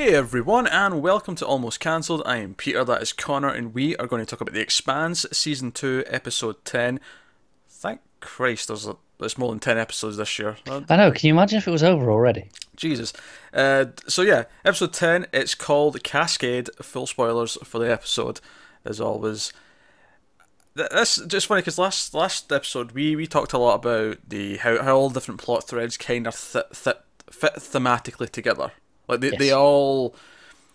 Hey 0.00 0.14
everyone, 0.14 0.66
and 0.66 1.02
welcome 1.02 1.34
to 1.34 1.46
Almost 1.46 1.78
Cancelled. 1.78 2.22
I 2.24 2.38
am 2.38 2.54
Peter, 2.54 2.82
that 2.86 3.02
is 3.02 3.12
Connor, 3.12 3.50
and 3.50 3.74
we 3.74 3.94
are 3.96 4.06
going 4.06 4.24
to 4.24 4.24
talk 4.24 4.40
about 4.40 4.54
The 4.54 4.60
Expanse, 4.62 5.26
Season 5.30 5.72
2, 5.72 6.04
Episode 6.06 6.64
10. 6.64 7.00
Thank 7.68 8.00
Christ, 8.18 8.68
there's, 8.68 8.86
a, 8.86 8.96
there's 9.18 9.36
more 9.36 9.50
than 9.50 9.58
10 9.58 9.76
episodes 9.76 10.16
this 10.16 10.38
year. 10.38 10.56
I 10.66 10.96
know. 10.96 11.12
Can 11.12 11.28
you 11.28 11.34
imagine 11.34 11.58
if 11.58 11.68
it 11.68 11.70
was 11.70 11.82
over 11.82 12.10
already? 12.10 12.48
Jesus. 12.76 13.12
Uh, 13.52 13.84
so 14.06 14.22
yeah, 14.22 14.44
Episode 14.64 14.94
10, 14.94 15.26
it's 15.34 15.54
called 15.54 16.02
Cascade. 16.02 16.70
Full 16.80 17.06
spoilers 17.06 17.58
for 17.62 17.78
the 17.78 17.92
episode, 17.92 18.40
as 18.86 19.02
always. 19.02 19.52
Th- 20.78 20.88
That's 20.90 21.16
just 21.26 21.46
funny 21.46 21.60
because 21.60 21.76
last 21.76 22.14
last 22.14 22.50
episode 22.50 22.92
we, 22.92 23.16
we 23.16 23.26
talked 23.26 23.52
a 23.52 23.58
lot 23.58 23.74
about 23.74 24.16
the 24.26 24.56
how, 24.56 24.82
how 24.82 24.96
all 24.96 25.10
different 25.10 25.42
plot 25.42 25.68
threads 25.68 25.98
kind 25.98 26.26
of 26.26 26.34
th- 26.34 26.64
th- 26.84 26.96
fit 27.30 27.56
thematically 27.56 28.30
together. 28.30 28.72
Like 29.10 29.20
they, 29.20 29.30
they 29.30 29.52
all 29.52 30.14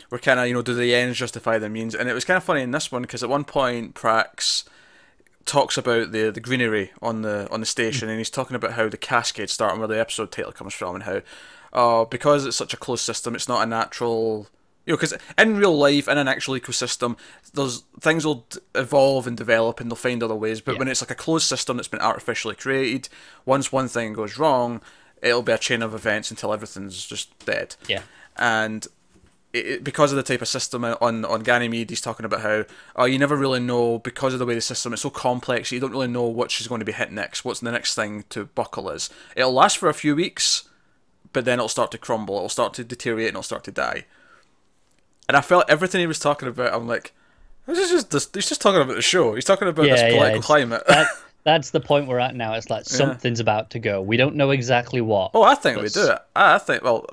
were 0.09 0.19
kind 0.19 0.39
of 0.39 0.47
you 0.47 0.53
know 0.53 0.61
do 0.61 0.73
the 0.75 0.93
ends 0.93 1.17
justify 1.17 1.57
the 1.57 1.69
means, 1.69 1.95
and 1.95 2.09
it 2.09 2.13
was 2.13 2.25
kind 2.25 2.37
of 2.37 2.43
funny 2.43 2.61
in 2.61 2.71
this 2.71 2.91
one 2.91 3.01
because 3.01 3.23
at 3.23 3.29
one 3.29 3.43
point 3.43 3.95
Prax 3.95 4.63
talks 5.45 5.77
about 5.77 6.11
the 6.11 6.31
the 6.31 6.39
greenery 6.39 6.91
on 7.01 7.21
the 7.21 7.47
on 7.51 7.59
the 7.59 7.65
station, 7.65 8.09
and 8.09 8.17
he's 8.17 8.29
talking 8.29 8.55
about 8.55 8.73
how 8.73 8.89
the 8.89 8.97
cascade 8.97 9.49
start 9.49 9.71
and 9.71 9.79
where 9.79 9.87
the 9.87 9.99
episode 9.99 10.31
title 10.31 10.51
comes 10.51 10.73
from, 10.73 10.95
and 10.95 11.03
how 11.03 11.21
uh, 11.73 12.05
because 12.05 12.45
it's 12.45 12.57
such 12.57 12.73
a 12.73 12.77
closed 12.77 13.03
system, 13.03 13.35
it's 13.35 13.47
not 13.47 13.63
a 13.63 13.65
natural. 13.65 14.47
You 14.85 14.91
know, 14.93 14.97
because 14.97 15.15
in 15.35 15.57
real 15.57 15.75
life, 15.75 16.07
in 16.07 16.19
an 16.19 16.27
actual 16.27 16.53
ecosystem, 16.53 17.17
there's 17.55 17.83
things 17.99 18.23
will 18.23 18.45
evolve 18.75 19.25
and 19.25 19.35
develop, 19.35 19.79
and 19.79 19.89
they'll 19.89 19.95
find 19.95 20.21
other 20.21 20.35
ways. 20.35 20.61
But 20.61 20.73
Yeah. 20.73 20.79
when 20.79 20.87
it's 20.89 21.01
like 21.01 21.09
a 21.09 21.15
closed 21.15 21.47
system 21.47 21.77
that's 21.77 21.87
been 21.87 22.01
artificially 22.01 22.53
created, 22.53 23.09
once 23.45 23.71
one 23.71 23.87
thing 23.87 24.13
goes 24.13 24.37
wrong, 24.37 24.81
it'll 25.23 25.41
be 25.41 25.53
a 25.53 25.57
chain 25.57 25.81
of 25.81 25.95
events 25.95 26.29
until 26.29 26.53
everything's 26.53 27.03
just 27.03 27.35
dead 27.47 27.75
Yeah. 27.87 28.03
And 28.37 28.87
it, 29.53 29.83
because 29.83 30.11
of 30.11 30.17
the 30.17 30.23
type 30.23 30.41
of 30.41 30.47
system 30.47 30.83
on 30.83 31.23
on 31.25 31.41
Ganymede, 31.43 31.89
he's 31.89 32.01
talking 32.01 32.25
about 32.25 32.41
how 32.41 32.65
oh 32.95 33.05
you 33.05 33.17
never 33.17 33.35
really 33.35 33.59
know 33.59 33.99
because 33.99 34.33
of 34.33 34.39
the 34.39 34.45
way 34.45 34.55
the 34.55 34.61
system 34.61 34.93
is 34.93 35.01
so 35.01 35.09
complex. 35.09 35.71
You 35.71 35.79
don't 35.79 35.91
really 35.91 36.07
know 36.07 36.27
which 36.27 36.59
is 36.59 36.67
going 36.67 36.79
to 36.79 36.85
be 36.85 36.91
hit 36.91 37.11
next. 37.11 37.45
What's 37.45 37.61
the 37.61 37.71
next 37.71 37.95
thing 37.95 38.25
to 38.29 38.45
buckle 38.45 38.89
is? 38.89 39.09
It'll 39.35 39.53
last 39.53 39.77
for 39.77 39.87
a 39.89 39.93
few 39.93 40.15
weeks, 40.15 40.67
but 41.31 41.45
then 41.45 41.59
it'll 41.59 41.69
start 41.69 41.91
to 41.91 41.97
crumble. 41.97 42.35
It'll 42.35 42.49
start 42.49 42.73
to 42.75 42.83
deteriorate 42.83 43.27
and 43.29 43.35
it'll 43.35 43.43
start 43.43 43.63
to 43.65 43.71
die. 43.71 44.05
And 45.27 45.35
I 45.35 45.41
felt 45.41 45.65
everything 45.69 46.01
he 46.01 46.07
was 46.07 46.19
talking 46.19 46.47
about. 46.47 46.73
I'm 46.73 46.87
like, 46.87 47.13
this 47.65 47.79
is 47.79 47.89
just 47.89 48.11
this, 48.11 48.29
he's 48.33 48.49
just 48.49 48.61
talking 48.61 48.81
about 48.81 48.95
the 48.95 49.01
show. 49.01 49.33
He's 49.35 49.45
talking 49.45 49.67
about 49.67 49.85
Yeah, 49.85 49.95
this 49.95 50.01
political 50.01 50.27
it's- 50.27 50.45
climate. 50.45 50.83
That, 50.87 51.07
that's 51.45 51.69
the 51.71 51.79
point 51.79 52.07
we're 52.07 52.19
at 52.19 52.35
now. 52.35 52.53
It's 52.53 52.69
like 52.69 52.85
something's 52.85 53.39
about 53.39 53.69
to 53.71 53.79
go. 53.79 54.01
We 54.01 54.17
don't 54.17 54.35
know 54.35 54.51
exactly 54.51 55.01
what. 55.01 55.31
Oh, 55.33 55.43
I 55.43 55.55
think 55.55 55.81
we 55.81 55.89
do 55.89 56.11
it. 56.11 56.19
I, 56.35 56.55
I 56.55 56.57
think 56.59 56.83
well, 56.83 57.07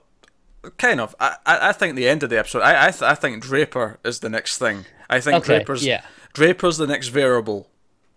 kind 0.78 1.00
of. 1.00 1.14
I, 1.20 1.36
I, 1.46 1.72
think 1.72 1.96
the 1.96 2.08
end 2.08 2.22
of 2.22 2.30
the 2.30 2.38
episode. 2.38 2.60
I 2.60 2.88
I, 2.88 2.90
th- 2.90 3.02
I 3.02 3.14
think 3.14 3.42
Draper 3.42 3.98
is 4.04 4.20
the 4.20 4.28
next 4.28 4.58
thing. 4.58 4.84
I 5.10 5.20
think 5.20 5.36
Okay, 5.38 5.58
Draper's 5.58 5.84
yeah. 5.84 6.02
Draper's 6.32 6.78
the 6.78 6.86
next 6.86 7.08
variable 7.08 7.68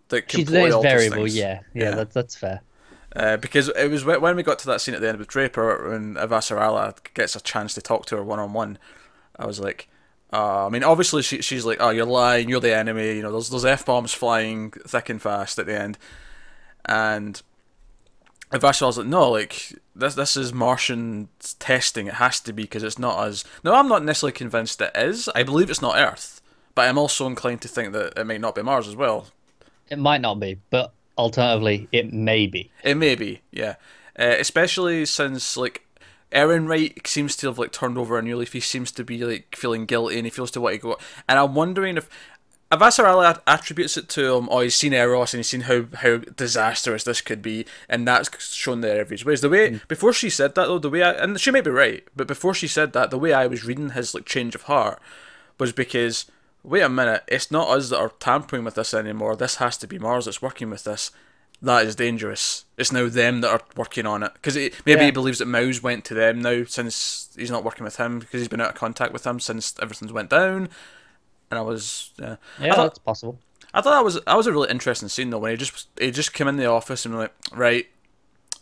that 0.09 0.27
can 0.27 0.41
She's 0.41 0.47
the 0.47 0.71
alters 0.71 0.91
variable. 0.91 1.27
Yeah. 1.27 1.61
Yeah. 1.73 1.95
That, 1.95 2.11
that's 2.11 2.35
fair. 2.35 2.61
Uh, 3.15 3.37
because 3.37 3.69
it 3.69 3.89
was 3.89 4.03
when 4.03 4.35
we 4.35 4.43
got 4.43 4.59
to 4.59 4.67
that 4.67 4.81
scene 4.81 4.93
at 4.93 5.01
the 5.01 5.07
end 5.07 5.17
with 5.17 5.27
Draper 5.27 5.89
when 5.89 6.15
Avasarala 6.15 6.97
gets 7.13 7.35
a 7.35 7.41
chance 7.41 7.73
to 7.75 7.81
talk 7.81 8.05
to 8.07 8.17
her 8.17 8.23
one 8.23 8.39
on 8.39 8.51
one. 8.53 8.77
I 9.37 9.45
was 9.45 9.59
like, 9.59 9.87
uh, 10.33 10.65
I 10.65 10.69
mean, 10.69 10.83
obviously 10.83 11.21
she, 11.21 11.41
she's 11.41 11.65
like, 11.65 11.77
oh, 11.79 11.91
you're 11.91 12.05
lying, 12.05 12.49
you're 12.49 12.59
the 12.59 12.75
enemy. 12.75 13.15
You 13.15 13.21
know, 13.21 13.31
there's 13.31 13.49
there's 13.49 13.63
f 13.63 13.85
bombs 13.85 14.13
flying 14.13 14.71
thick 14.71 15.09
and 15.09 15.21
fast 15.21 15.57
at 15.59 15.65
the 15.65 15.79
end, 15.79 15.97
and 16.83 17.41
Avasarala's 18.51 18.97
like, 18.97 19.07
no, 19.07 19.31
like 19.31 19.73
this 19.95 20.15
this 20.15 20.37
is 20.37 20.53
Martian 20.53 21.29
testing. 21.59 22.07
It 22.07 22.15
has 22.15 22.39
to 22.41 22.53
be 22.53 22.63
because 22.63 22.83
it's 22.83 22.99
not 22.99 23.25
as. 23.27 23.43
No, 23.63 23.73
I'm 23.73 23.87
not 23.87 24.03
necessarily 24.03 24.33
convinced 24.33 24.81
it 24.81 24.91
is. 24.95 25.29
I 25.35 25.43
believe 25.43 25.69
it's 25.69 25.81
not 25.81 25.97
Earth, 25.97 26.41
but 26.75 26.87
I'm 26.87 26.97
also 26.97 27.27
inclined 27.27 27.61
to 27.61 27.67
think 27.67 27.93
that 27.93 28.17
it 28.17 28.25
might 28.25 28.41
not 28.41 28.55
be 28.55 28.61
Mars 28.61 28.87
as 28.87 28.95
well. 28.95 29.27
It 29.89 29.99
might 29.99 30.21
not 30.21 30.39
be, 30.39 30.59
but 30.69 30.93
alternatively, 31.17 31.87
it 31.91 32.13
may 32.13 32.47
be. 32.47 32.71
It 32.83 32.95
may 32.95 33.15
be, 33.15 33.41
yeah. 33.51 33.75
Uh, 34.17 34.35
especially 34.39 35.05
since 35.05 35.57
like 35.57 35.85
Errinwright 36.31 37.07
seems 37.07 37.35
to 37.37 37.47
have 37.47 37.59
like 37.59 37.71
turned 37.71 37.97
over 37.97 38.17
a 38.17 38.21
new 38.21 38.37
leaf. 38.37 38.53
He 38.53 38.59
seems 38.59 38.91
to 38.93 39.03
be 39.03 39.23
like 39.23 39.55
feeling 39.55 39.85
guilty, 39.85 40.17
and 40.17 40.25
he 40.25 40.29
feels 40.29 40.51
to 40.51 40.61
want 40.61 40.75
to 40.75 40.79
go. 40.79 40.97
And 41.27 41.39
I'm 41.39 41.55
wondering 41.55 41.97
if 41.97 42.09
Avasarala 42.71 43.41
attributes 43.45 43.95
it 43.95 44.09
to 44.09 44.35
him. 44.35 44.49
Oh, 44.49 44.61
he's 44.61 44.75
seen 44.75 44.93
Eros 44.93 45.33
and 45.33 45.39
he's 45.39 45.47
seen 45.47 45.61
how 45.61 45.85
how 45.93 46.17
disastrous 46.17 47.03
this 47.03 47.21
could 47.21 47.41
be, 47.41 47.65
and 47.87 48.07
that's 48.07 48.53
shown 48.53 48.81
there 48.81 48.99
every 48.99 49.17
ways. 49.23 49.41
The 49.41 49.49
way 49.49 49.71
hmm. 49.71 49.77
before 49.87 50.13
she 50.13 50.29
said 50.29 50.55
that 50.55 50.67
though, 50.67 50.79
the 50.79 50.89
way 50.89 51.03
I, 51.03 51.11
and 51.11 51.39
she 51.39 51.51
might 51.51 51.63
be 51.63 51.69
right, 51.69 52.03
but 52.15 52.27
before 52.27 52.53
she 52.53 52.67
said 52.67 52.93
that, 52.93 53.11
the 53.11 53.19
way 53.19 53.33
I 53.33 53.47
was 53.47 53.65
reading 53.65 53.91
his 53.91 54.15
like 54.15 54.25
change 54.25 54.55
of 54.55 54.63
heart 54.63 54.99
was 55.59 55.71
because 55.71 56.25
wait 56.63 56.81
a 56.81 56.89
minute, 56.89 57.23
it's 57.27 57.51
not 57.51 57.69
us 57.69 57.89
that 57.89 57.99
are 57.99 58.11
tampering 58.19 58.63
with 58.63 58.75
this 58.75 58.93
anymore. 58.93 59.35
This 59.35 59.57
has 59.57 59.77
to 59.77 59.87
be 59.87 59.99
Mars 59.99 60.25
that's 60.25 60.41
working 60.41 60.69
with 60.69 60.83
this. 60.83 61.11
That 61.61 61.85
is 61.85 61.95
dangerous. 61.95 62.65
It's 62.77 62.91
now 62.91 63.07
them 63.07 63.41
that 63.41 63.51
are 63.51 63.61
working 63.77 64.05
on 64.05 64.23
it 64.23 64.33
because 64.33 64.55
it 64.55 64.73
maybe 64.85 65.05
he 65.05 65.11
believes 65.11 65.39
that 65.39 65.45
Mouse 65.45 65.81
went 65.81 66.03
to 66.05 66.13
them 66.13 66.41
now 66.41 66.63
since 66.65 67.29
he's 67.35 67.51
not 67.51 67.63
working 67.63 67.83
with 67.83 67.97
him 67.97 68.19
because 68.19 68.41
he's 68.41 68.49
been 68.49 68.61
out 68.61 68.71
of 68.71 68.75
contact 68.75 69.13
with 69.13 69.25
him 69.25 69.39
since 69.39 69.73
everything's 69.81 70.11
went 70.11 70.29
down. 70.29 70.69
And 71.51 71.57
I 71.59 71.61
was, 71.61 72.11
yeah, 72.19 72.35
Yeah, 72.59 72.73
I 72.73 72.75
thought, 72.75 72.83
that's 72.83 72.99
possible. 72.99 73.39
I 73.73 73.81
thought 73.81 73.91
that 73.91 74.03
was 74.03 74.15
that 74.25 74.37
was 74.37 74.47
a 74.47 74.51
really 74.51 74.69
interesting 74.69 75.09
scene 75.09 75.29
though 75.29 75.39
when 75.39 75.51
he 75.51 75.57
just 75.57 75.87
he 75.99 76.11
just 76.11 76.33
came 76.33 76.47
in 76.47 76.57
the 76.57 76.65
office 76.65 77.05
and 77.05 77.15
was 77.15 77.23
like 77.23 77.33
right, 77.53 77.87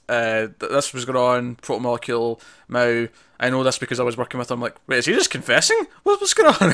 uh, 0.10 0.48
th- 0.60 0.72
this 0.72 0.94
was 0.94 1.06
going 1.06 1.18
on 1.18 1.56
protomolecule 1.58 2.42
Mao. 2.68 3.08
I 3.40 3.50
know 3.50 3.64
this 3.64 3.78
because 3.78 4.00
I 4.00 4.04
was 4.04 4.18
working 4.18 4.38
with 4.38 4.50
him. 4.50 4.62
Like, 4.62 4.76
wait, 4.88 5.00
is 5.00 5.06
he 5.06 5.14
just 5.14 5.30
confessing? 5.30 5.86
What, 6.04 6.22
what's 6.22 6.34
going 6.34 6.56
on? 6.62 6.74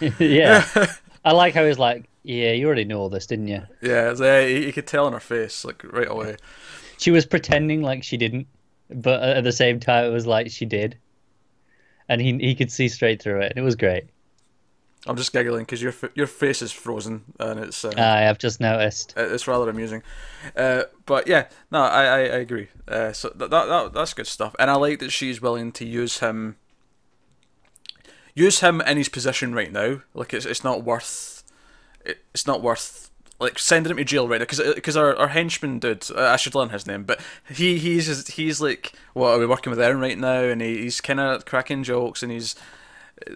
yeah. 0.18 0.66
I 1.24 1.32
like 1.32 1.54
how 1.54 1.64
he's 1.64 1.78
like, 1.78 2.08
yeah, 2.22 2.52
you 2.52 2.66
already 2.66 2.84
know 2.84 2.98
all 3.00 3.08
this, 3.08 3.26
didn't 3.26 3.48
you? 3.48 3.62
yeah, 3.80 4.10
it's, 4.10 4.20
uh, 4.20 4.44
you, 4.46 4.58
you 4.58 4.72
could 4.72 4.86
tell 4.86 5.06
in 5.06 5.12
her 5.12 5.20
face 5.20 5.64
like 5.64 5.82
right 5.92 6.10
away. 6.10 6.36
She 6.98 7.10
was 7.10 7.24
pretending 7.26 7.82
like 7.82 8.02
she 8.02 8.16
didn't, 8.16 8.46
but 8.90 9.22
at 9.22 9.44
the 9.44 9.52
same 9.52 9.80
time, 9.80 10.04
it 10.04 10.10
was 10.10 10.26
like 10.26 10.50
she 10.50 10.64
did. 10.64 10.98
And 12.08 12.20
he 12.20 12.36
he 12.38 12.54
could 12.54 12.72
see 12.72 12.88
straight 12.88 13.22
through 13.22 13.40
it. 13.42 13.52
It 13.56 13.62
was 13.62 13.76
great. 13.76 14.04
I'm 15.06 15.16
just 15.16 15.32
giggling 15.32 15.62
because 15.62 15.80
your 15.80 15.94
your 16.14 16.26
face 16.26 16.60
is 16.60 16.72
frozen 16.72 17.24
and 17.38 17.58
it's 17.60 17.84
uh, 17.84 17.92
I 17.96 18.20
have 18.20 18.38
just 18.38 18.60
noticed. 18.60 19.14
it's 19.16 19.48
rather 19.48 19.70
amusing. 19.70 20.02
Uh, 20.54 20.84
but 21.06 21.26
yeah, 21.26 21.46
no, 21.70 21.80
I 21.80 22.04
I, 22.04 22.18
I 22.18 22.38
agree. 22.38 22.68
Uh, 22.86 23.12
so 23.12 23.30
that, 23.34 23.50
that 23.50 23.66
that 23.66 23.92
that's 23.94 24.12
good 24.12 24.26
stuff, 24.26 24.54
and 24.58 24.70
I 24.70 24.74
like 24.74 24.98
that 24.98 25.10
she's 25.10 25.40
willing 25.40 25.72
to 25.72 25.86
use 25.86 26.18
him. 26.18 26.56
Use 28.34 28.60
him 28.60 28.80
in 28.82 28.96
his 28.98 29.08
position 29.08 29.54
right 29.54 29.72
now. 29.72 30.02
Like 30.12 30.34
it's 30.34 30.44
it's 30.44 30.64
not 30.64 30.84
worth. 30.84 31.44
It, 32.04 32.18
it's 32.34 32.46
not 32.46 32.62
worth 32.62 33.10
like 33.38 33.58
sending 33.58 33.90
him 33.90 33.96
to 33.96 34.04
jail 34.04 34.28
right 34.28 34.38
now 34.38 34.44
because 34.44 34.74
because 34.74 34.98
our, 34.98 35.16
our 35.16 35.28
henchman 35.28 35.78
dude 35.78 36.06
uh, 36.14 36.24
I 36.24 36.36
should 36.36 36.54
learn 36.54 36.68
his 36.68 36.86
name 36.86 37.04
but 37.04 37.20
he 37.48 37.78
he's 37.78 38.28
he's 38.28 38.60
like 38.60 38.92
what 39.14 39.30
are 39.30 39.38
we 39.38 39.46
working 39.46 39.70
with 39.70 39.80
Aaron 39.80 39.98
right 39.98 40.18
now 40.18 40.42
and 40.42 40.60
he, 40.60 40.82
he's 40.82 41.00
kind 41.00 41.18
of 41.18 41.46
cracking 41.46 41.82
jokes 41.82 42.22
and 42.22 42.30
he's 42.30 42.54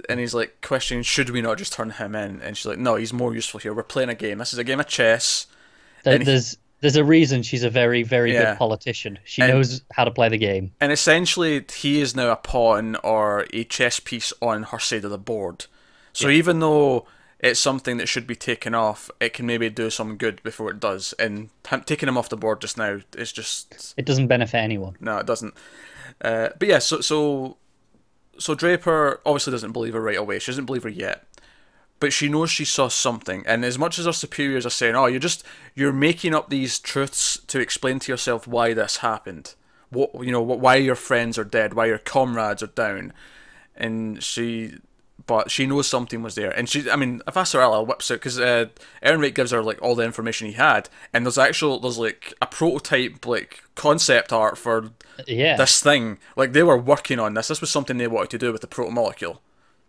and 0.08 0.20
he's 0.20 0.34
like 0.34 0.60
questioning 0.62 1.02
should 1.02 1.30
we 1.30 1.40
not 1.42 1.58
just 1.58 1.72
turn 1.72 1.90
him 1.90 2.14
in 2.14 2.40
and 2.42 2.56
she's 2.56 2.66
like 2.66 2.78
no 2.78 2.96
he's 2.96 3.12
more 3.12 3.34
useful 3.34 3.60
here 3.60 3.72
we're 3.74 3.82
playing 3.82 4.08
a 4.08 4.14
game 4.14 4.38
this 4.38 4.52
is 4.52 4.58
a 4.58 4.64
game 4.64 4.80
of 4.80 4.86
chess 4.86 5.46
There- 6.04 6.14
and 6.14 6.22
he- 6.22 6.26
There's 6.30 6.56
there's 6.80 6.96
a 6.96 7.04
reason 7.04 7.42
she's 7.42 7.62
a 7.64 7.70
very 7.70 8.02
very 8.02 8.34
Yeah. 8.34 8.50
good 8.52 8.58
politician. 8.58 9.18
She 9.24 9.40
And- 9.40 9.52
knows 9.52 9.80
how 9.92 10.04
to 10.04 10.10
play 10.10 10.28
the 10.28 10.36
game. 10.36 10.72
And 10.82 10.92
essentially, 10.92 11.64
he 11.74 12.02
is 12.02 12.14
now 12.14 12.30
a 12.30 12.36
pawn 12.36 12.96
or 12.96 13.46
a 13.54 13.64
chess 13.64 14.00
piece 14.00 14.34
on 14.42 14.64
her 14.64 14.78
side 14.78 15.02
of 15.06 15.10
the 15.10 15.16
board. 15.16 15.64
So 16.12 16.28
even 16.28 16.60
though 16.60 17.06
it's 17.40 17.58
something 17.58 17.96
that 17.96 18.06
should 18.08 18.26
be 18.26 18.36
taken 18.36 18.74
off, 18.74 19.10
it 19.18 19.32
can 19.32 19.46
maybe 19.46 19.70
do 19.70 19.88
some 19.88 20.16
good 20.18 20.42
before 20.42 20.70
it 20.72 20.78
does. 20.80 21.14
And 21.18 21.48
taking 21.86 22.06
him 22.08 22.18
off 22.18 22.28
the 22.28 22.36
board 22.36 22.60
just 22.60 22.76
now 22.76 23.00
is 23.16 23.32
just 23.32 23.94
It 23.96 24.04
doesn't 24.04 24.26
benefit 24.26 24.58
anyone. 24.58 24.96
no, 25.00 25.16
it 25.16 25.26
doesn't. 25.26 25.54
Uh, 26.20 26.50
but 26.58 26.68
yeah, 26.68 26.80
so 26.80 27.00
so 27.00 27.56
so 28.38 28.54
Draper 28.54 29.20
obviously 29.24 29.50
doesn't 29.50 29.72
believe 29.72 29.94
her 29.94 30.00
right 30.00 30.16
away. 30.16 30.38
She 30.38 30.50
doesn't 30.52 30.66
believe 30.66 30.82
her 30.82 30.88
yet, 30.88 31.26
but 32.00 32.12
she 32.12 32.28
knows 32.28 32.50
she 32.50 32.64
saw 32.64 32.88
something. 32.88 33.44
And 33.46 33.64
as 33.64 33.78
much 33.78 33.98
as 33.98 34.06
her 34.06 34.12
superiors 34.12 34.66
are 34.66 34.70
saying, 34.70 34.94
"Oh, 34.94 35.06
you're 35.06 35.20
just 35.20 35.44
you're 35.74 35.92
making 35.92 36.34
up 36.34 36.50
these 36.50 36.78
truths 36.78 37.38
to 37.46 37.60
explain 37.60 37.98
to 38.00 38.12
yourself 38.12 38.46
why 38.46 38.74
this 38.74 38.98
happened, 38.98 39.54
what 39.90 40.10
you 40.24 40.32
know, 40.32 40.42
why 40.42 40.76
your 40.76 40.96
friends 40.96 41.38
are 41.38 41.44
dead, 41.44 41.74
why 41.74 41.86
your 41.86 41.98
comrades 41.98 42.62
are 42.62 42.68
down," 42.68 43.12
and 43.76 44.22
she. 44.22 44.78
But 45.26 45.50
she 45.50 45.64
knows 45.66 45.86
something 45.88 46.22
was 46.22 46.34
there, 46.34 46.50
and 46.50 46.68
she. 46.68 46.90
I 46.90 46.96
mean, 46.96 47.20
Avasarala 47.26 47.86
whips 47.86 48.10
out 48.10 48.16
because 48.16 48.38
uh, 48.38 48.66
Errinwright 49.02 49.34
gives 49.34 49.52
her 49.52 49.62
like 49.62 49.80
all 49.80 49.94
the 49.94 50.04
information 50.04 50.46
he 50.48 50.52
had, 50.52 50.90
and 51.14 51.24
there's 51.24 51.38
actual 51.38 51.80
there's 51.80 51.96
like 51.98 52.34
a 52.42 52.46
prototype 52.46 53.24
like 53.24 53.62
concept 53.74 54.34
art 54.34 54.58
for 54.58 54.90
Yeah. 55.26 55.56
this 55.56 55.82
thing. 55.82 56.18
Like 56.36 56.52
they 56.52 56.62
were 56.62 56.76
working 56.76 57.18
on 57.18 57.32
this. 57.32 57.48
This 57.48 57.62
was 57.62 57.70
something 57.70 57.96
they 57.96 58.06
wanted 58.06 58.30
to 58.30 58.38
do 58.38 58.52
with 58.52 58.60
the 58.60 58.66
proto 58.66 58.90
molecule. 58.90 59.40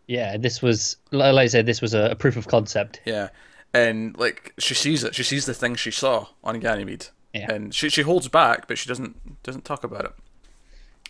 Yeah, 0.07 0.37
this 0.37 0.61
was 0.61 0.95
like 1.11 1.35
I 1.35 1.47
said, 1.47 1.65
this 1.65 1.81
was 1.81 1.93
a, 1.93 2.11
a 2.11 2.15
proof 2.15 2.37
of 2.37 2.47
concept. 2.47 3.01
Yeah, 3.03 3.27
and 3.73 4.17
like 4.17 4.53
she 4.57 4.73
sees 4.73 5.03
it. 5.03 5.15
She 5.15 5.23
sees 5.23 5.45
the 5.45 5.53
thing 5.53 5.75
she 5.75 5.91
saw 5.91 6.27
on 6.45 6.61
Ganymede, 6.61 7.07
Yeah. 7.33 7.51
and 7.51 7.75
she 7.75 7.89
she 7.89 8.03
holds 8.03 8.29
back, 8.29 8.67
but 8.69 8.77
she 8.77 8.87
doesn't 8.87 9.43
doesn't 9.43 9.65
talk 9.65 9.83
about 9.83 10.05
it. 10.05 10.11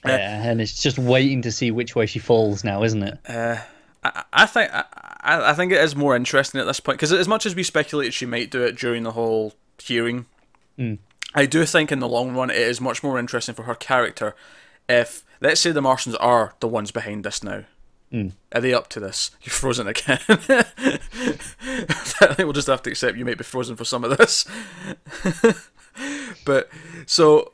Yeah, 0.04 0.44
and 0.50 0.62
it's 0.62 0.82
just 0.82 0.98
waiting 0.98 1.42
to 1.44 1.52
see 1.52 1.70
which 1.72 1.96
way 1.96 2.06
she 2.08 2.18
falls 2.20 2.64
now, 2.64 2.84
isn't 2.84 3.04
it? 3.04 3.20
I, 4.06 4.24
I 4.34 4.46
think 4.46 4.72
I, 4.74 4.84
I 5.24 5.54
think 5.54 5.72
it 5.72 5.82
is 5.82 5.96
more 5.96 6.16
interesting 6.16 6.62
at 6.62 6.66
this 6.66 6.80
point 6.80 6.98
because 6.98 7.12
as 7.12 7.28
much 7.28 7.46
as 7.46 7.56
we 7.56 7.64
speculated 7.64 8.14
she 8.14 8.26
might 8.26 8.52
do 8.52 8.64
it 8.64 8.78
during 8.78 9.04
the 9.04 9.12
whole 9.12 9.54
hearing, 9.80 10.26
hmm. 10.78 10.96
I 11.34 11.46
do 11.46 11.66
think 11.66 11.92
in 11.92 12.00
the 12.00 12.08
long 12.08 12.36
run 12.36 12.50
it 12.50 12.58
is 12.58 12.80
much 12.80 13.04
more 13.04 13.20
interesting 13.20 13.56
for 13.56 13.64
her 13.64 13.76
character 13.76 14.36
if 14.88 15.24
let's 15.42 15.62
say 15.62 15.72
the 15.72 15.82
Martians 15.82 16.16
are 16.16 16.54
the 16.60 16.68
ones 16.68 16.92
behind 16.92 17.24
this 17.24 17.44
now. 17.44 17.64
Hmm. 18.12 18.30
Are 18.54 18.62
they 18.62 18.74
up 18.74 18.88
to 18.90 19.00
this? 19.00 19.32
You're 19.42 19.52
frozen 19.52 19.88
again. 19.88 20.20
I 20.28 20.34
think 22.34 22.38
we'll 22.40 22.54
just 22.54 22.68
have 22.68 22.84
to 22.84 22.92
accept 22.92 23.18
you 23.18 23.26
might 23.26 23.38
be 23.38 23.44
frozen 23.44 23.76
for 23.76 23.86
some 23.86 24.04
of 24.04 24.18
this. 24.18 24.46
but 26.46 26.70
so 27.06 27.52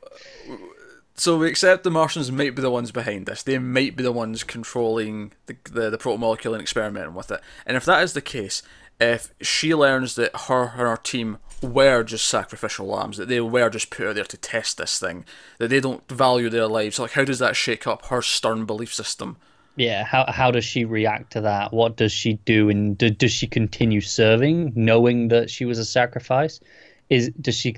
so 1.14 1.38
we 1.38 1.48
accept 1.48 1.84
the 1.84 1.90
Martians 1.90 2.32
might 2.32 2.54
be 2.54 2.62
the 2.62 2.70
ones 2.70 2.90
behind 2.90 3.26
this. 3.26 3.42
They 3.42 3.58
might 3.58 3.96
be 3.96 4.02
the 4.02 4.12
ones 4.12 4.44
controlling 4.44 5.32
the 5.46 5.56
the, 5.70 5.90
the 5.90 5.98
protomolecule 5.98 6.52
and 6.52 6.62
experimenting 6.62 7.14
with 7.14 7.30
it. 7.30 7.40
And 7.66 7.76
if 7.76 7.84
that 7.84 8.02
is 8.02 8.12
the 8.12 8.22
case, 8.22 8.62
if 9.00 9.32
she 9.40 9.74
learns 9.74 10.14
that 10.16 10.34
her 10.48 10.62
and 10.62 10.80
her 10.80 10.96
team 10.96 11.38
were 11.60 12.02
just 12.02 12.26
sacrificial 12.26 12.86
lambs, 12.86 13.16
that 13.16 13.28
they 13.28 13.40
were 13.40 13.70
just 13.70 13.90
put 13.90 14.06
out 14.06 14.14
there 14.14 14.24
to 14.24 14.36
test 14.36 14.78
this 14.78 14.98
thing, 14.98 15.24
that 15.58 15.68
they 15.68 15.80
don't 15.80 16.06
value 16.08 16.48
their 16.48 16.66
lives, 16.66 16.98
like 16.98 17.12
how 17.12 17.24
does 17.24 17.38
that 17.38 17.56
shake 17.56 17.86
up 17.86 18.06
her 18.06 18.22
stern 18.22 18.64
belief 18.64 18.92
system? 18.92 19.36
Yeah, 19.76 20.04
how 20.04 20.26
how 20.28 20.50
does 20.50 20.64
she 20.64 20.84
react 20.84 21.32
to 21.32 21.40
that? 21.42 21.72
What 21.72 21.96
does 21.96 22.12
she 22.12 22.34
do, 22.44 22.68
and 22.68 22.96
do, 22.98 23.08
does 23.08 23.32
she 23.32 23.46
continue 23.46 24.00
serving, 24.02 24.72
knowing 24.76 25.28
that 25.28 25.48
she 25.48 25.64
was 25.64 25.78
a 25.78 25.84
sacrifice? 25.84 26.60
Is 27.08 27.30
does 27.40 27.56
she 27.56 27.76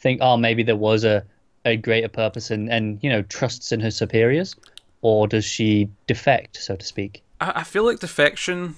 think, 0.00 0.20
oh, 0.20 0.36
maybe 0.36 0.62
there 0.64 0.76
was 0.76 1.04
a, 1.04 1.24
a 1.64 1.76
greater 1.76 2.08
purpose, 2.08 2.50
and 2.50 2.70
and 2.70 2.98
you 3.02 3.10
know 3.10 3.22
trusts 3.22 3.72
in 3.72 3.80
her 3.80 3.90
superiors, 3.90 4.56
or 5.02 5.26
does 5.26 5.44
she 5.44 5.88
defect, 6.06 6.56
so 6.56 6.76
to 6.76 6.84
speak? 6.84 7.22
I, 7.40 7.52
I 7.56 7.62
feel 7.64 7.84
like 7.84 8.00
defection, 8.00 8.76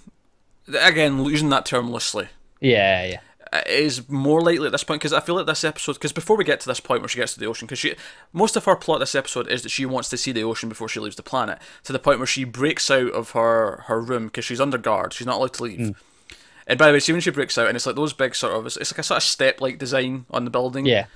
again 0.69 1.25
using 1.25 1.50
that 1.50 1.67
term 1.67 1.91
loosely, 1.91 2.29
Yeah, 2.61 3.05
yeah, 3.05 3.21
is 3.67 4.09
more 4.09 4.41
likely 4.41 4.67
at 4.67 4.73
this 4.73 4.85
point 4.85 5.00
because 5.00 5.12
I 5.12 5.21
feel 5.21 5.35
like 5.35 5.47
this 5.47 5.65
episode 5.65 5.94
because 5.94 6.12
before 6.12 6.37
we 6.37 6.44
get 6.44 6.61
to 6.61 6.69
this 6.69 6.79
point 6.79 7.03
where 7.03 7.09
she 7.09 7.19
gets 7.19 7.35
to 7.35 7.41
the 7.41 7.47
ocean 7.47 7.67
because 7.67 7.81
she 7.81 7.97
most 8.32 8.56
of 8.56 8.65
her 8.65 8.77
plot 8.77 9.00
this 9.00 9.15
episode 9.15 9.49
is 9.49 9.62
that 9.62 9.71
she 9.71 9.85
wants 9.85 10.09
to 10.11 10.17
see 10.17 10.31
the 10.31 10.44
ocean 10.44 10.69
before 10.69 10.88
she 10.88 11.00
leaves 11.00 11.17
the 11.17 11.23
planet 11.23 11.59
to 11.82 11.93
the 11.93 11.99
point 11.99 12.19
where 12.19 12.27
she 12.27 12.44
breaks 12.44 12.91
out 12.91 13.11
of 13.12 13.31
her 13.31 13.85
her 13.87 14.00
room 14.00 14.27
because 14.27 14.44
she's 14.44 14.61
under 14.61 14.79
guard 14.79 15.12
she's 15.12 15.27
not 15.27 15.37
allowed 15.37 15.53
to 15.55 15.65
leave 15.65 15.88
hmm. 15.88 16.37
and 16.69 16.79
by 16.79 16.87
the 16.87 16.93
way 16.93 17.00
see 17.00 17.12
when 17.12 17.21
she 17.21 17.31
breaks 17.31 17.59
out 17.59 17.67
and 17.67 17.77
it's 17.77 17.87
like 17.87 17.97
those 17.97 18.12
big 18.12 18.37
sort 18.37 18.55
of 18.55 18.67
it's 18.67 18.77
like 18.77 18.99
a 18.99 19.03
sort 19.03 19.17
of 19.17 19.23
step 19.23 19.61
like 19.61 19.79
design 19.79 20.27
on 20.31 20.44
the 20.44 20.50
building 20.50 20.87
yeah. 20.87 21.06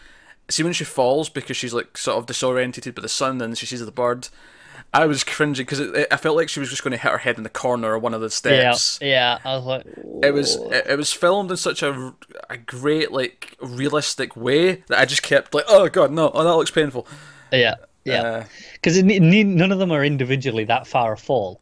See 0.48 0.62
when 0.62 0.72
she 0.72 0.84
falls 0.84 1.28
because 1.28 1.56
she's 1.56 1.74
like 1.74 1.96
sort 1.96 2.18
of 2.18 2.26
disorientated 2.26 2.94
by 2.94 3.02
the 3.02 3.08
sun 3.08 3.40
and 3.40 3.56
she 3.56 3.66
sees 3.66 3.84
the 3.84 3.90
bird 3.92 4.28
I 4.92 5.06
was 5.06 5.24
cringing 5.24 5.54
because 5.66 5.80
I 6.10 6.16
felt 6.16 6.36
like 6.36 6.48
she 6.48 6.60
was 6.60 6.68
just 6.70 6.84
going 6.84 6.92
to 6.92 6.96
hit 6.96 7.10
her 7.10 7.18
head 7.18 7.36
in 7.36 7.42
the 7.42 7.48
corner 7.50 7.92
or 7.92 7.98
one 7.98 8.14
of 8.14 8.20
the 8.20 8.26
Yeah, 8.26 8.72
steps 8.74 8.98
yeah. 9.02 9.38
I 9.44 9.56
was 9.56 9.64
like, 9.64 9.86
it 10.22 10.32
was 10.32 10.56
it, 10.56 10.86
it 10.90 10.96
was 10.96 11.12
filmed 11.12 11.50
in 11.50 11.56
such 11.56 11.82
a, 11.82 12.14
a 12.50 12.56
great 12.56 13.10
like 13.10 13.56
realistic 13.60 14.36
way 14.36 14.84
that 14.88 14.98
I 15.00 15.04
just 15.04 15.22
kept 15.22 15.54
like 15.54 15.64
oh 15.68 15.88
god 15.88 16.12
no 16.12 16.30
oh 16.32 16.44
that 16.44 16.54
looks 16.56 16.70
painful 16.70 17.06
yeah, 17.52 17.74
yeah. 18.04 18.22
Uh, 18.22 18.44
Because 18.74 19.02
none 19.02 19.72
of 19.72 19.78
them 19.78 19.90
are 19.92 20.04
individually 20.04 20.64
that 20.64 20.86
far 20.86 21.12
a 21.12 21.16
fall. 21.16 21.60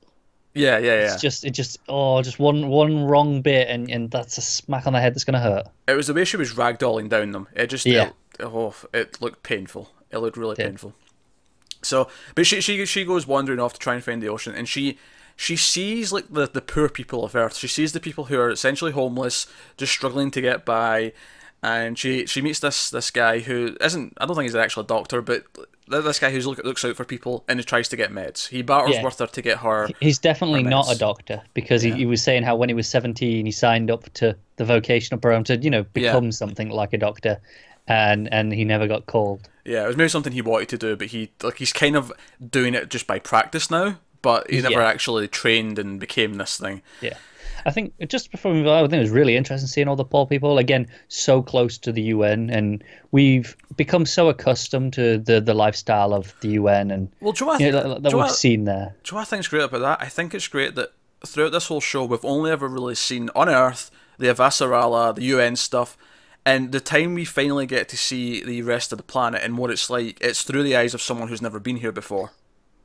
yeah 0.55 0.79
yeah 0.79 0.95
yeah 1.01 1.13
It's 1.13 1.21
just, 1.23 1.45
it 1.45 1.51
just, 1.51 1.79
oh, 1.89 2.21
just 2.23 2.39
one 2.39 2.69
one 2.69 3.05
wrong 3.05 3.41
bit, 3.43 3.69
and 3.69 3.91
and 3.91 4.11
that's 4.11 4.37
a 4.39 4.43
smack 4.43 4.87
on 4.87 4.93
the 4.95 5.01
head 5.01 5.15
that's 5.15 5.25
gonna 5.25 5.41
hurt. 5.41 5.67
it 5.89 5.95
was 5.95 6.07
the 6.07 6.15
way 6.15 6.25
she 6.25 6.37
was 6.37 6.55
ragdolling 6.55 7.09
down 7.09 7.33
them 7.33 7.47
it 7.55 7.69
just 7.69 7.87
Yeah. 7.87 8.09
it, 8.09 8.15
oh 8.41 8.75
it 8.93 9.21
looked 9.21 9.43
painful 9.43 9.91
it 10.11 10.19
looked 10.19 10.37
really 10.37 10.57
Yeah. 10.59 10.67
painful 10.67 10.95
so 11.83 12.09
but 12.35 12.47
she 12.47 12.61
she 12.61 12.85
she 12.87 13.05
goes 13.05 13.27
wandering 13.27 13.61
off 13.61 13.73
to 13.75 13.79
try 13.79 13.95
and 13.95 14.05
find 14.05 14.23
the 14.23 14.29
ocean 14.29 14.55
and 14.55 14.69
she 14.69 14.99
she 15.35 15.57
sees 15.57 16.13
like 16.13 16.27
the, 16.31 16.47
the 16.47 16.61
poor 16.61 16.91
people 16.91 17.25
of 17.25 17.35
Earth. 17.35 17.57
She 17.57 17.67
sees 17.67 17.93
the 17.93 18.01
people 18.01 18.25
who 18.25 18.39
are 18.39 18.51
essentially 18.51 18.93
homeless, 18.93 19.47
just 19.79 19.91
struggling 19.91 20.31
to 20.31 20.43
get 20.43 20.67
by, 20.67 21.15
and 21.63 21.99
she 21.99 22.27
she 22.27 22.43
meets 22.43 22.61
this 22.61 22.91
this 22.91 23.11
guy 23.11 23.39
who 23.41 23.75
isn't 23.81 24.13
I 24.21 24.27
don't 24.27 24.37
think 24.37 24.45
he's 24.45 24.55
an 24.55 24.61
actual 24.61 24.83
doctor, 24.83 25.23
but 25.23 25.45
this 25.89 26.19
guy 26.19 26.31
who's 26.31 26.47
look, 26.47 26.63
looks 26.63 26.85
out 26.85 26.97
for 26.97 27.05
people 27.07 27.45
and 27.49 27.59
he 27.59 27.65
tries 27.65 27.89
to 27.89 27.97
get 27.97 28.13
meds. 28.13 28.49
He 28.49 28.61
batters 28.63 28.95
Yeah. 28.97 29.03
with 29.05 29.19
her 29.19 29.27
to 29.27 29.43
get 29.43 29.59
her. 29.59 29.89
He's 30.01 30.19
definitely 30.19 30.65
Her 30.65 30.71
not 30.71 30.95
a 30.95 30.99
doctor 30.99 31.41
because 31.55 31.81
he, 31.83 31.91
he 31.93 32.07
was 32.07 32.23
saying 32.23 32.43
how 32.43 32.55
when 32.55 32.69
he 32.69 32.75
was 32.75 32.87
17 32.89 33.45
he 33.47 33.51
signed 33.53 33.91
up 33.91 34.13
to 34.15 34.37
the 34.57 34.65
vocational 34.67 35.19
program 35.19 35.45
to 35.45 35.57
you 35.57 35.71
know 35.71 35.83
become 35.95 36.31
something 36.31 36.69
like 36.69 36.93
a 36.93 36.99
doctor 36.99 37.41
and 37.93 38.33
and 38.33 38.53
he 38.53 38.65
never 38.65 38.87
got 38.87 39.07
called 39.07 39.49
Yeah, 39.65 39.85
it 39.85 39.89
was 39.89 39.97
maybe 39.97 40.09
something 40.09 40.33
he 40.33 40.43
wanted 40.43 40.69
to 40.71 40.79
do, 40.79 40.97
but 40.97 41.09
he 41.09 41.31
like 41.43 41.59
he's 41.59 41.73
kind 41.73 41.97
of 41.97 42.13
doing 42.51 42.75
it 42.75 42.89
just 42.91 43.07
by 43.07 43.19
practice 43.19 43.71
now. 43.71 43.97
But 44.23 44.49
he 44.51 44.61
never 44.61 44.75
Yeah. 44.81 44.87
actually 44.87 45.27
trained 45.29 45.79
and 45.79 45.99
became 45.99 46.35
this 46.35 46.57
thing. 46.59 46.83
yeah 47.01 47.15
i 47.65 47.71
think 47.71 47.93
just 48.09 48.33
before 48.33 48.51
we 48.53 48.59
move 48.59 48.67
on 48.67 48.79
i 48.85 48.89
think 48.89 48.95
it 48.95 49.09
was 49.09 49.11
really 49.11 49.37
interesting 49.37 49.69
seeing 49.69 49.87
all 49.87 49.95
the 49.95 50.05
poor 50.05 50.27
people 50.27 50.59
again 50.59 50.85
so 51.07 51.41
close 51.41 51.79
to 51.79 51.93
the 51.93 52.03
un 52.13 52.51
and 52.51 52.83
we've 53.13 53.57
become 53.77 54.05
so 54.05 54.29
accustomed 54.29 54.93
to 54.93 55.19
the 55.19 55.41
the 55.41 55.55
lifestyle 55.55 56.13
of 56.13 56.35
the 56.41 56.57
un 56.59 56.91
and 56.91 57.09
Well, 57.21 57.33
do 57.33 57.45
you 57.45 57.47
know 57.47 57.53
what 57.53 57.59
th- 57.59 57.73
know 57.73 57.83
that, 57.95 58.03
that 58.03 58.13
we've 58.13 58.23
what- 58.25 58.35
seen 58.35 58.65
there 58.65 58.97
Do 59.05 59.11
you 59.11 59.15
know 59.15 59.21
what 59.21 59.29
I 59.29 59.31
think's 59.31 59.47
great 59.49 59.63
about 59.63 59.81
that? 59.81 59.99
I 60.05 60.09
think 60.09 60.35
it's 60.35 60.49
great 60.49 60.75
that 60.75 60.91
throughout 61.25 61.53
this 61.53 61.69
whole 61.69 61.81
show, 61.81 62.05
we've 62.05 62.25
only 62.25 62.51
ever 62.51 62.67
really 62.67 62.97
seen 62.97 63.31
on 63.37 63.49
Earth 63.49 63.93
the 64.19 64.27
Avasarala, 64.27 65.15
the 65.15 65.23
UN 65.35 65.55
stuff, 65.55 65.97
and 66.45 66.73
the 66.73 66.81
time 66.81 67.15
we 67.15 67.25
finally 67.25 67.67
get 67.67 67.89
to 67.91 67.97
see 67.97 68.43
the 68.45 68.63
rest 68.63 68.93
of 68.93 68.99
the 68.99 69.05
planet 69.05 69.43
and 69.45 69.59
what 69.59 69.71
it's 69.71 69.89
like, 69.89 70.19
it's 70.21 70.43
through 70.43 70.63
the 70.65 70.77
eyes 70.77 70.95
of 70.95 71.01
someone 71.03 71.29
who's 71.29 71.43
never 71.43 71.61
been 71.61 71.77
here 71.77 71.93
before. 71.93 72.33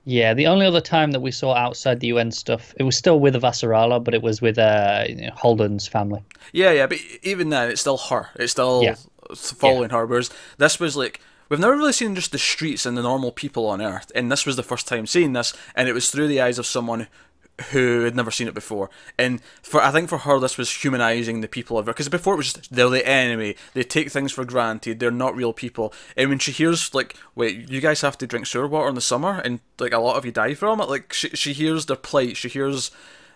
Yeah, 0.06 0.33
the 0.33 0.48
only 0.48 0.65
other 0.65 0.80
time 0.80 1.12
that 1.12 1.19
we 1.19 1.31
saw 1.31 1.54
outside 1.54 2.00
the 2.00 2.07
UN 2.07 2.31
stuff, 2.31 2.74
it 2.77 2.83
was 2.83 2.95
still 2.95 3.19
with 3.19 3.36
Avasarala, 3.36 4.01
but 4.01 4.13
it 4.13 4.21
was 4.21 4.42
with 4.42 4.57
uh, 4.57 5.04
you 5.09 5.15
know, 5.15 5.31
Holden's 5.36 5.86
family. 5.88 6.24
Yeah, 6.54 6.71
yeah, 6.71 6.88
but 6.88 7.00
even 7.24 7.50
then, 7.50 7.69
it's 7.69 7.81
still 7.81 7.98
her. 7.98 8.30
It's 8.36 8.54
still 8.54 8.83
Yeah. 8.83 8.95
following 9.36 9.89
her. 9.89 10.06
Whereas 10.06 10.30
this 10.57 10.80
was 10.80 10.95
like 10.95 11.19
we've 11.50 11.59
never 11.59 11.75
really 11.75 11.92
seen 11.94 12.15
just 12.15 12.31
the 12.31 12.38
streets 12.38 12.86
and 12.86 12.98
the 12.98 13.01
normal 13.01 13.31
people 13.33 13.65
on 13.68 13.81
Earth, 13.81 14.12
and 14.15 14.31
this 14.31 14.45
was 14.45 14.56
the 14.56 14.63
first 14.63 14.88
time 14.88 15.07
seeing 15.07 15.33
this, 15.33 15.54
and 15.75 15.89
it 15.89 15.94
was 15.94 16.09
through 16.09 16.27
the 16.30 16.39
eyes 16.42 16.57
of 16.59 16.65
someone 16.65 17.07
who 17.71 18.04
had 18.04 18.15
never 18.15 18.31
seen 18.31 18.48
it 18.48 18.54
before. 18.54 18.89
And 19.18 19.42
for 19.62 19.81
I 19.81 19.92
think 19.92 20.09
for 20.09 20.19
her, 20.19 20.39
this 20.39 20.57
was 20.57 20.71
humanizing 20.71 21.42
the 21.42 21.48
people 21.48 21.77
of 21.77 21.88
Earth 21.88 21.95
because 21.95 22.09
before 22.09 22.36
it 22.36 22.38
was 22.38 22.54
just 22.54 22.74
they're 22.74 22.89
the 22.89 23.07
enemy. 23.07 23.56
They 23.74 23.83
take 23.83 24.12
things 24.12 24.31
for 24.31 24.45
granted. 24.45 25.00
They're 25.00 25.12
not 25.12 25.36
real 25.36 25.54
people. 25.54 25.94
And 26.15 26.30
when 26.30 26.39
she 26.39 26.51
hears 26.51 26.94
like, 26.94 27.15
wait, 27.36 27.69
you 27.69 27.81
guys 27.81 28.01
have 28.01 28.18
to 28.19 28.27
drink 28.27 28.45
sewer 28.45 28.68
water 28.68 28.89
in 28.89 28.95
the 28.95 29.01
summer, 29.01 29.42
and 29.44 29.59
like 29.80 29.94
a 29.94 30.00
lot 30.00 30.18
of 30.18 30.26
you 30.26 30.31
die 30.31 30.54
from 30.54 30.80
it. 30.81 30.90
Like 30.90 31.14
she 31.14 31.30
she 31.30 31.54
hears 31.54 31.85
their 31.85 31.97
plight. 31.97 32.37
She 32.37 32.49
hears. 32.49 32.92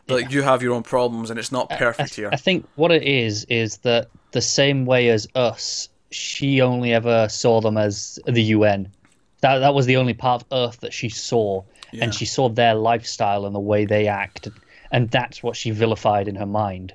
Like 0.07 0.31
you 0.31 0.41
have 0.41 0.61
your 0.61 0.73
own 0.73 0.83
problems 0.83 1.29
and 1.29 1.39
it's 1.39 1.53
not 1.53 1.69
perfect 1.69 2.15
here. 2.15 2.29
I 2.33 2.35
think 2.35 2.67
what 2.75 2.91
it 2.91 3.03
is 3.03 3.45
is 3.45 3.77
that 3.77 4.09
the 4.31 4.41
same 4.41 4.85
way 4.85 5.07
as 5.07 5.25
us, 5.35 5.87
she 6.09 6.59
only 6.59 6.91
ever 6.91 7.29
saw 7.29 7.61
them 7.61 7.77
as 7.77 8.19
the 8.25 8.41
UN. 8.43 8.91
That 9.39 9.59
that 9.59 9.73
was 9.73 9.85
the 9.85 9.97
only 9.97 10.13
part 10.13 10.43
of 10.43 10.47
Earth 10.51 10.81
that 10.81 10.91
she 10.91 11.07
saw, 11.07 11.63
Yeah. 11.91 12.05
and 12.05 12.13
she 12.15 12.25
saw 12.25 12.49
their 12.49 12.73
lifestyle 12.75 13.45
and 13.45 13.53
the 13.53 13.59
way 13.59 13.85
they 13.85 14.07
act, 14.07 14.47
and 14.91 15.09
that's 15.09 15.43
what 15.43 15.55
she 15.55 15.71
vilified 15.71 16.27
in 16.27 16.35
her 16.35 16.45
mind. 16.45 16.93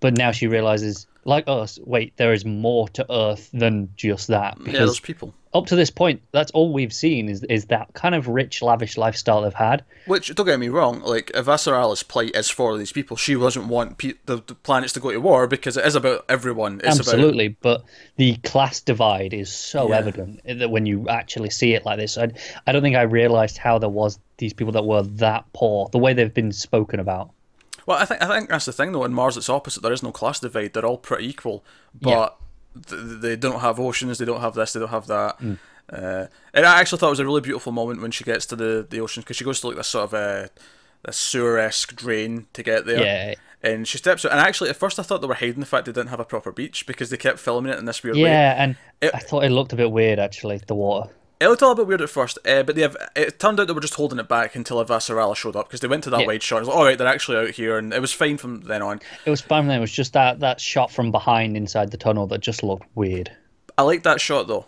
But 0.00 0.16
now 0.16 0.32
she 0.32 0.46
realizes, 0.46 1.06
like 1.24 1.44
us, 1.46 1.78
wait, 1.84 2.16
there 2.16 2.32
is 2.32 2.44
more 2.46 2.88
to 2.90 3.06
Earth 3.12 3.50
than 3.52 3.90
just 3.96 4.28
that. 4.28 4.56
yeah, 4.58 4.64
Because 4.64 4.88
those 4.88 5.00
people. 5.00 5.34
up 5.52 5.66
to 5.66 5.76
this 5.76 5.90
point, 5.90 6.22
that's 6.32 6.50
all 6.52 6.72
we've 6.72 6.92
seen 6.94 7.28
is 7.28 7.44
is 7.44 7.66
that 7.66 7.92
kind 7.92 8.14
of 8.14 8.26
rich, 8.26 8.62
lavish 8.62 8.96
lifestyle 8.96 9.42
they've 9.42 9.52
had. 9.52 9.84
Which 10.06 10.34
don't 10.34 10.46
get 10.46 10.58
me 10.58 10.68
wrong, 10.70 11.00
like 11.02 11.30
Avasarala's 11.34 12.02
plight 12.02 12.34
is 12.34 12.48
for 12.48 12.78
these 12.78 12.92
people. 12.92 13.18
She 13.18 13.34
doesn't 13.34 13.68
want 13.68 13.98
pe- 13.98 14.14
the, 14.24 14.36
the 14.46 14.54
planets 14.54 14.94
to 14.94 15.00
go 15.00 15.10
to 15.12 15.20
war 15.20 15.46
because 15.46 15.76
it 15.76 15.84
is 15.84 15.94
about 15.94 16.24
everyone. 16.30 16.80
It's 16.82 16.98
Absolutely, 16.98 17.48
but 17.48 17.84
the 18.16 18.36
class 18.36 18.80
divide 18.80 19.34
is 19.34 19.52
so 19.52 19.90
Yeah. 19.90 19.98
evident 19.98 20.40
that 20.46 20.70
when 20.70 20.86
you 20.86 21.10
actually 21.10 21.50
see 21.50 21.74
it 21.74 21.84
like 21.84 21.98
this, 21.98 22.16
I, 22.16 22.30
I 22.66 22.72
don't 22.72 22.80
think 22.80 22.96
I 22.96 23.02
realized 23.02 23.58
how 23.58 23.78
there 23.78 23.90
was 23.90 24.18
these 24.38 24.54
people 24.54 24.72
that 24.72 24.86
were 24.86 25.02
that 25.02 25.44
poor, 25.52 25.90
the 25.92 25.98
way 25.98 26.14
they've 26.14 26.32
been 26.32 26.52
spoken 26.52 27.00
about. 27.00 27.32
Well, 27.86 27.98
I 27.98 28.04
think 28.04 28.22
I 28.22 28.26
think 28.26 28.50
that's 28.50 28.64
the 28.66 28.72
thing 28.72 28.92
though. 28.92 29.04
In 29.04 29.12
Mars, 29.12 29.36
it's 29.36 29.48
opposite. 29.48 29.82
There 29.82 29.92
is 29.92 30.02
no 30.02 30.12
class 30.12 30.40
divide. 30.40 30.72
They're 30.72 30.84
all 30.86 30.98
pretty 30.98 31.28
equal, 31.28 31.64
but 32.00 32.36
th- 32.88 33.00
they 33.20 33.36
don't 33.36 33.60
have 33.60 33.80
oceans. 33.80 34.18
They 34.18 34.24
don't 34.24 34.40
have 34.40 34.54
this. 34.54 34.72
They 34.72 34.80
don't 34.80 34.88
have 34.90 35.06
that. 35.08 35.38
Mm. 35.40 35.58
Uh, 35.92 36.26
and 36.54 36.64
I 36.66 36.80
actually 36.80 36.98
thought 36.98 37.08
it 37.08 37.10
was 37.10 37.20
a 37.20 37.24
really 37.24 37.40
beautiful 37.40 37.72
moment 37.72 38.00
when 38.00 38.10
she 38.12 38.22
gets 38.24 38.46
to 38.46 38.56
the 38.56 38.86
the 38.88 39.00
ocean 39.00 39.22
because 39.22 39.36
she 39.36 39.44
goes 39.44 39.60
to 39.60 39.68
like 39.68 39.76
this 39.76 39.88
sort 39.88 40.04
of 40.04 40.14
a 40.14 40.50
this 41.04 41.16
sewer 41.16 41.58
esque 41.58 41.96
drain 41.96 42.46
to 42.52 42.62
get 42.62 42.86
there. 42.86 43.02
Yeah. 43.02 43.34
And 43.62 43.86
she 43.86 43.98
steps 43.98 44.24
out, 44.24 44.32
and 44.32 44.40
actually, 44.40 44.70
at 44.70 44.76
first, 44.76 44.98
I 44.98 45.02
thought 45.02 45.20
they 45.20 45.26
were 45.26 45.34
hiding 45.34 45.60
the 45.60 45.66
fact 45.66 45.84
they 45.84 45.92
didn't 45.92 46.08
have 46.08 46.20
a 46.20 46.24
proper 46.24 46.50
beach 46.50 46.86
because 46.86 47.10
they 47.10 47.18
kept 47.18 47.38
filming 47.38 47.70
it 47.70 47.78
in 47.78 47.84
this 47.84 48.02
weird 48.02 48.16
way. 48.16 48.22
Yeah, 48.22 48.54
and 48.56 48.74
It- 49.02 49.10
I 49.14 49.18
thought 49.18 49.44
it 49.44 49.50
looked 49.50 49.74
a 49.74 49.76
bit 49.76 49.90
weird 49.90 50.18
actually, 50.18 50.62
the 50.66 50.74
water. 50.74 51.10
It 51.40 51.48
looked 51.48 51.62
a 51.62 51.64
little 51.66 51.76
bit 51.84 51.86
weird 51.88 52.02
at 52.02 52.10
first, 52.10 52.38
uh, 52.46 52.62
but 52.64 52.74
they 52.76 52.82
have, 52.82 52.96
it 53.16 53.38
turned 53.40 53.58
out 53.58 53.66
they 53.66 53.72
were 53.72 53.80
just 53.80 53.94
holding 53.94 54.18
it 54.18 54.28
back 54.28 54.54
until 54.54 54.84
Avasarala 54.84 55.34
showed 55.34 55.56
up 55.56 55.68
because 55.68 55.80
they 55.80 55.88
went 55.88 56.04
to 56.04 56.10
that 56.10 56.20
Yeah. 56.20 56.26
wide 56.26 56.42
shot. 56.42 56.56
It 56.56 56.60
was 56.60 56.68
like, 56.68 56.76
all 56.76 56.84
right, 56.84 56.98
they're 56.98 57.06
actually 57.06 57.38
out 57.38 57.50
here, 57.54 57.78
and 57.78 57.94
it 57.94 58.00
was 58.00 58.12
fine 58.12 58.36
from 58.36 58.60
then 58.60 58.82
on. 58.82 59.00
It 59.24 59.30
was 59.30 59.40
fine 59.40 59.66
then, 59.66 59.78
it 59.78 59.80
was 59.80 59.90
just 59.92 60.12
that, 60.12 60.40
that 60.40 60.60
shot 60.60 60.90
from 60.90 61.10
behind 61.10 61.56
inside 61.56 61.90
the 61.92 61.96
tunnel 61.96 62.26
that 62.26 62.40
just 62.40 62.62
looked 62.62 62.86
weird. 62.94 63.30
I 63.78 63.82
like 63.82 64.02
that 64.02 64.20
shot 64.20 64.48
though. 64.48 64.66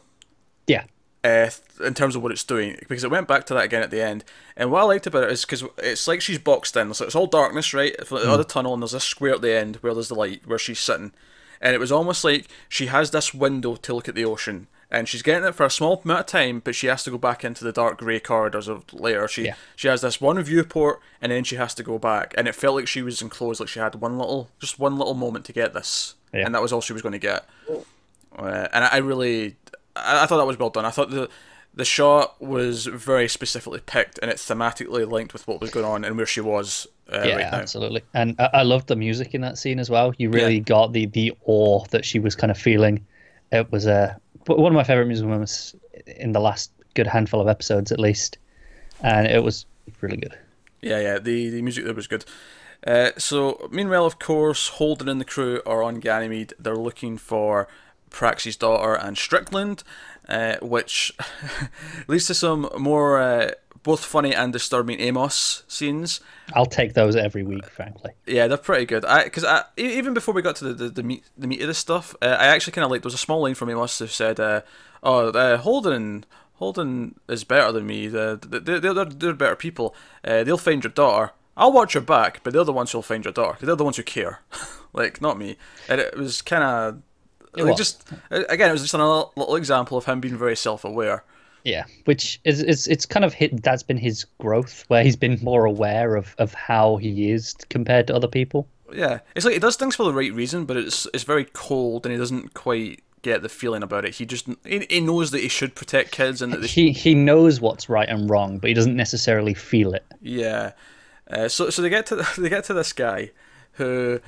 Yeah. 0.67 0.85
uh, 1.25 1.51
in 1.85 1.93
terms 1.95 2.17
of 2.17 2.23
what 2.23 2.33
it's 2.33 2.43
doing 2.45 2.77
because 2.89 3.05
it 3.05 3.11
went 3.11 3.29
back 3.29 3.45
to 3.47 3.55
that 3.55 3.65
again 3.65 3.83
at 3.83 3.91
the 3.91 4.03
end. 4.03 4.25
And 4.57 4.71
what 4.73 4.81
I 4.81 4.85
liked 4.85 5.07
about 5.07 5.25
it 5.25 5.31
is 5.31 5.45
because 5.45 5.63
it's 5.79 6.09
like 6.09 6.21
she's 6.23 6.39
boxed 6.39 6.75
in, 6.77 6.95
so 6.95 7.05
it's 7.05 7.15
all 7.15 7.27
darkness, 7.27 7.75
right? 7.75 7.95
It's 7.99 8.11
like 8.11 8.23
the 8.23 8.45
tunnel, 8.45 8.73
and 8.73 8.83
there's 8.83 8.95
a 8.95 8.99
square 9.01 9.35
at 9.35 9.43
the 9.43 9.55
end 9.55 9.77
where 9.83 9.93
there's 9.93 10.09
the 10.09 10.15
light 10.15 10.43
where 10.47 10.59
she's 10.59 10.79
sitting, 10.81 11.13
and 11.61 11.75
it 11.75 11.79
was 11.79 11.93
almost 11.93 12.25
like 12.25 12.49
she 12.69 12.87
has 12.87 13.11
this 13.11 13.35
window 13.35 13.77
to 13.77 13.95
look 13.95 14.09
at 14.09 14.15
the 14.15 14.25
ocean. 14.25 14.69
And 14.93 15.09
she's 15.09 15.23
getting 15.23 15.49
it 15.49 15.55
for 15.55 15.65
a 15.65 15.71
small 15.71 16.01
amount 16.05 16.21
of 16.21 16.27
time, 16.27 16.61
but 16.63 16.75
she 16.75 16.87
has 16.87 17.03
to 17.05 17.11
go 17.11 17.17
back 17.19 17.45
into 17.45 17.65
the 17.65 17.73
dark 17.73 17.99
grey 17.99 18.21
corridors 18.21 18.69
of 18.69 18.85
later. 18.93 19.27
She 19.27 19.47
Yeah. 19.47 19.55
she 19.75 19.89
has 19.89 20.03
this 20.03 20.21
one 20.21 20.41
viewport, 20.43 21.01
and 21.21 21.33
then 21.33 21.45
she 21.45 21.57
has 21.57 21.73
to 21.75 21.83
go 21.83 21.99
back. 21.99 22.35
And 22.37 22.47
it 22.47 22.55
felt 22.55 22.77
like 22.77 22.87
she 22.87 23.01
was 23.03 23.23
enclosed, 23.23 23.59
like 23.59 23.71
she 23.71 23.81
had 23.81 23.95
one 23.97 24.19
little, 24.19 24.51
just 24.61 24.79
one 24.79 24.99
little 24.99 25.15
moment 25.15 25.47
to 25.47 25.53
get 25.55 25.73
this, 25.73 26.15
Yeah. 26.35 26.45
and 26.45 26.55
that 26.55 26.61
was 26.63 26.73
all 26.75 26.83
she 26.83 26.93
was 26.93 27.01
going 27.03 27.13
to 27.13 27.19
get. 27.19 27.47
Uh, 28.39 28.69
and 28.73 28.85
I 28.85 28.99
really, 28.99 29.57
I, 29.97 30.23
I 30.25 30.27
thought 30.27 30.39
that 30.39 30.47
was 30.47 30.59
well 30.59 30.71
done. 30.71 30.85
I 30.85 30.91
thought 30.91 31.11
the 31.11 31.29
the 31.75 31.85
shot 31.87 32.41
was 32.43 32.85
very 32.85 33.27
specifically 33.29 33.81
picked, 33.81 34.19
and 34.19 34.31
it's 34.31 34.47
thematically 34.47 35.11
linked 35.11 35.33
with 35.33 35.49
what 35.49 35.59
was 35.59 35.71
going 35.71 35.87
on 35.87 36.05
and 36.05 36.19
where 36.19 36.27
she 36.27 36.43
was 36.43 36.87
uh, 37.11 37.23
yeah, 37.25 37.37
right 37.37 37.45
absolutely. 37.47 38.03
And 38.13 38.37
I, 38.39 38.51
I 38.53 38.63
loved 38.63 38.89
the 38.89 38.97
music 38.97 39.35
in 39.35 39.41
that 39.41 39.57
scene 39.57 39.79
as 39.79 39.89
well. 39.89 40.13
You 40.19 40.29
really 40.29 40.61
got 40.61 40.93
the 40.93 41.07
the 41.07 41.33
awe 41.47 41.85
that 41.93 42.05
she 42.05 42.19
was 42.19 42.35
kind 42.35 42.51
of 42.51 42.59
feeling. 42.59 43.07
It 43.53 43.73
was 43.73 43.87
a 43.87 44.19
one 44.47 44.73
of 44.73 44.77
my 44.77 44.85
favorite 44.85 45.07
musical 45.07 45.31
moments 45.31 45.75
in 46.07 46.33
the 46.33 46.41
last 46.41 46.73
good 46.95 47.07
handful 47.07 47.41
of 47.41 47.49
episodes, 47.49 47.93
at 47.93 47.99
least, 47.99 48.39
and 49.03 49.27
it 49.27 49.43
was 49.43 49.67
really 50.01 50.17
good. 50.17 50.37
Yeah, 50.81 51.01
yeah, 51.01 51.19
the, 51.19 51.51
the 51.51 51.63
music 51.63 51.85
there 51.85 51.95
was 51.95 52.07
good. 52.07 52.25
Uh, 52.87 53.11
so, 53.17 53.69
meanwhile, 53.71 54.05
of 54.05 54.19
course, 54.19 54.69
Holden 54.69 55.09
and 55.09 55.21
the 55.21 55.25
crew 55.25 55.63
are 55.65 55.83
on 55.83 56.01
Ganymede. 56.01 56.55
They're 56.59 56.77
looking 56.77 57.17
for 57.17 57.69
Prax's 58.11 58.57
daughter 58.57 58.95
and 58.95 59.17
Strickland, 59.17 59.85
uh, 60.29 60.57
which 60.61 61.13
leads 62.09 62.27
to 62.27 62.35
some 62.35 62.69
more 62.77 63.21
uh, 63.21 63.53
both 63.83 64.05
funny 64.05 64.35
and 64.35 64.53
disturbing 64.53 65.01
Amos 65.01 65.65
scenes. 65.69 66.21
I'll 66.55 66.67
take 66.67 66.95
those 66.95 67.17
every 67.17 67.43
week, 67.43 67.67
frankly. 67.71 68.13
Yeah, 68.27 68.47
they're 68.47 68.57
pretty 68.59 68.87
good. 68.87 69.05
I 69.05 69.25
because 69.25 69.45
I 69.45 69.65
even 69.77 70.15
before 70.15 70.35
we 70.35 70.43
got 70.43 70.57
to 70.57 70.65
the 70.65 70.75
the, 70.75 70.89
the 70.89 71.03
meat 71.03 71.25
the 71.37 71.47
meat 71.47 71.61
of 71.63 71.69
the 71.69 71.75
stuff, 71.75 72.15
uh, 72.23 72.27
I 72.27 72.47
actually 72.47 72.73
kind 72.73 72.85
of 72.85 72.91
like 72.91 73.03
There 73.03 73.09
was 73.09 73.15
a 73.15 73.19
small 73.19 73.43
line 73.43 73.55
from 73.55 73.71
Amos 73.71 73.99
who 73.99 74.07
said, 74.07 74.39
uh, 74.41 74.63
"Oh, 75.03 75.29
uh, 75.31 75.57
Holden." 75.59 76.25
Holden 76.57 77.17
is 77.29 77.43
better 77.43 77.73
than 77.73 77.87
me. 77.87 78.07
The 78.07 78.39
they're, 78.41 78.79
they're, 78.79 79.05
they're 79.05 79.33
better 79.35 79.57
people. 79.57 79.97
Uh, 80.23 80.45
they'll 80.45 80.57
find 80.57 80.85
your 80.85 80.93
daughter. 80.93 81.33
I'll 81.57 81.73
watch 81.73 81.95
your 81.95 82.05
back, 82.05 82.41
but 82.45 82.53
they're 82.53 82.63
the 82.63 82.73
ones 82.73 82.93
who'll 82.93 83.03
find 83.03 83.25
your 83.25 83.33
daughter. 83.33 83.55
'cause 83.59 83.67
They're 83.67 83.75
the 83.75 83.83
ones 83.83 83.97
who 83.97 84.05
care, 84.05 84.43
like 84.93 85.21
not 85.21 85.37
me. 85.39 85.57
And 85.89 86.01
it 86.01 86.17
was 86.17 86.41
kind 86.41 86.63
of 86.63 87.03
like 87.57 87.67
was. 87.71 87.77
just 87.77 88.05
again, 88.31 88.69
it 88.69 88.73
was 88.73 88.83
just 88.83 88.95
another 88.95 89.25
little 89.35 89.57
example 89.57 89.99
of 89.99 90.05
him 90.05 90.21
being 90.21 90.37
very 90.39 90.55
self-aware. 90.55 91.25
Yeah, 91.65 91.85
which 92.05 92.41
is 92.45 92.61
it's 92.61 92.87
it's 92.87 93.07
kind 93.07 93.25
of 93.25 93.35
hit. 93.35 93.63
That's 93.63 93.83
been 93.83 93.97
his 93.97 94.25
growth, 94.39 94.85
where 94.89 95.05
he's 95.05 95.17
been 95.17 95.39
more 95.43 95.65
aware 95.65 96.17
of 96.17 96.35
of 96.39 96.55
how 96.55 96.97
he 96.97 97.31
is 97.31 97.55
compared 97.69 98.07
to 98.09 98.15
other 98.15 98.29
people. 98.29 98.67
Yeah, 98.93 99.21
it's 99.35 99.45
like 99.45 99.55
he 99.55 99.61
does 99.61 99.77
things 99.77 99.97
for 99.97 100.05
the 100.05 100.13
right 100.13 100.33
reason, 100.33 100.65
but 100.65 100.77
it's 100.77 101.07
it's 101.15 101.25
very 101.25 101.45
cold, 101.45 102.05
and 102.05 102.13
he 102.13 102.19
doesn't 102.19 102.55
quite 102.55 103.03
get 103.23 103.43
the 103.43 103.49
feeling 103.49 103.83
about 103.83 104.05
it. 104.05 104.17
He 104.17 104.27
just 104.27 104.47
he, 104.65 104.87
he 104.91 105.01
knows 105.01 105.31
that 105.31 105.41
he 105.41 105.49
should 105.49 105.75
protect 105.75 106.11
kids, 106.11 106.43
and 106.43 106.53
that 106.53 106.61
they 106.61 106.67
He 106.67 106.91
he 106.93 107.15
knows 107.15 107.61
what's 107.61 107.89
right 107.89 108.09
and 108.09 108.29
wrong, 108.29 108.59
but 108.59 108.69
he 108.69 108.75
doesn't 108.75 108.97
necessarily 108.97 109.55
feel 109.55 109.95
it. 109.95 110.05
Yeah. 110.21 110.73
Uh, 111.31 111.49
so 111.49 111.71
so 111.71 111.81
they 111.83 111.89
get 111.89 112.07
to 112.07 112.17
they 112.39 112.49
get 112.49 112.65
to 112.65 112.75
this 112.75 112.93
guy 112.93 113.31
who 113.73 114.21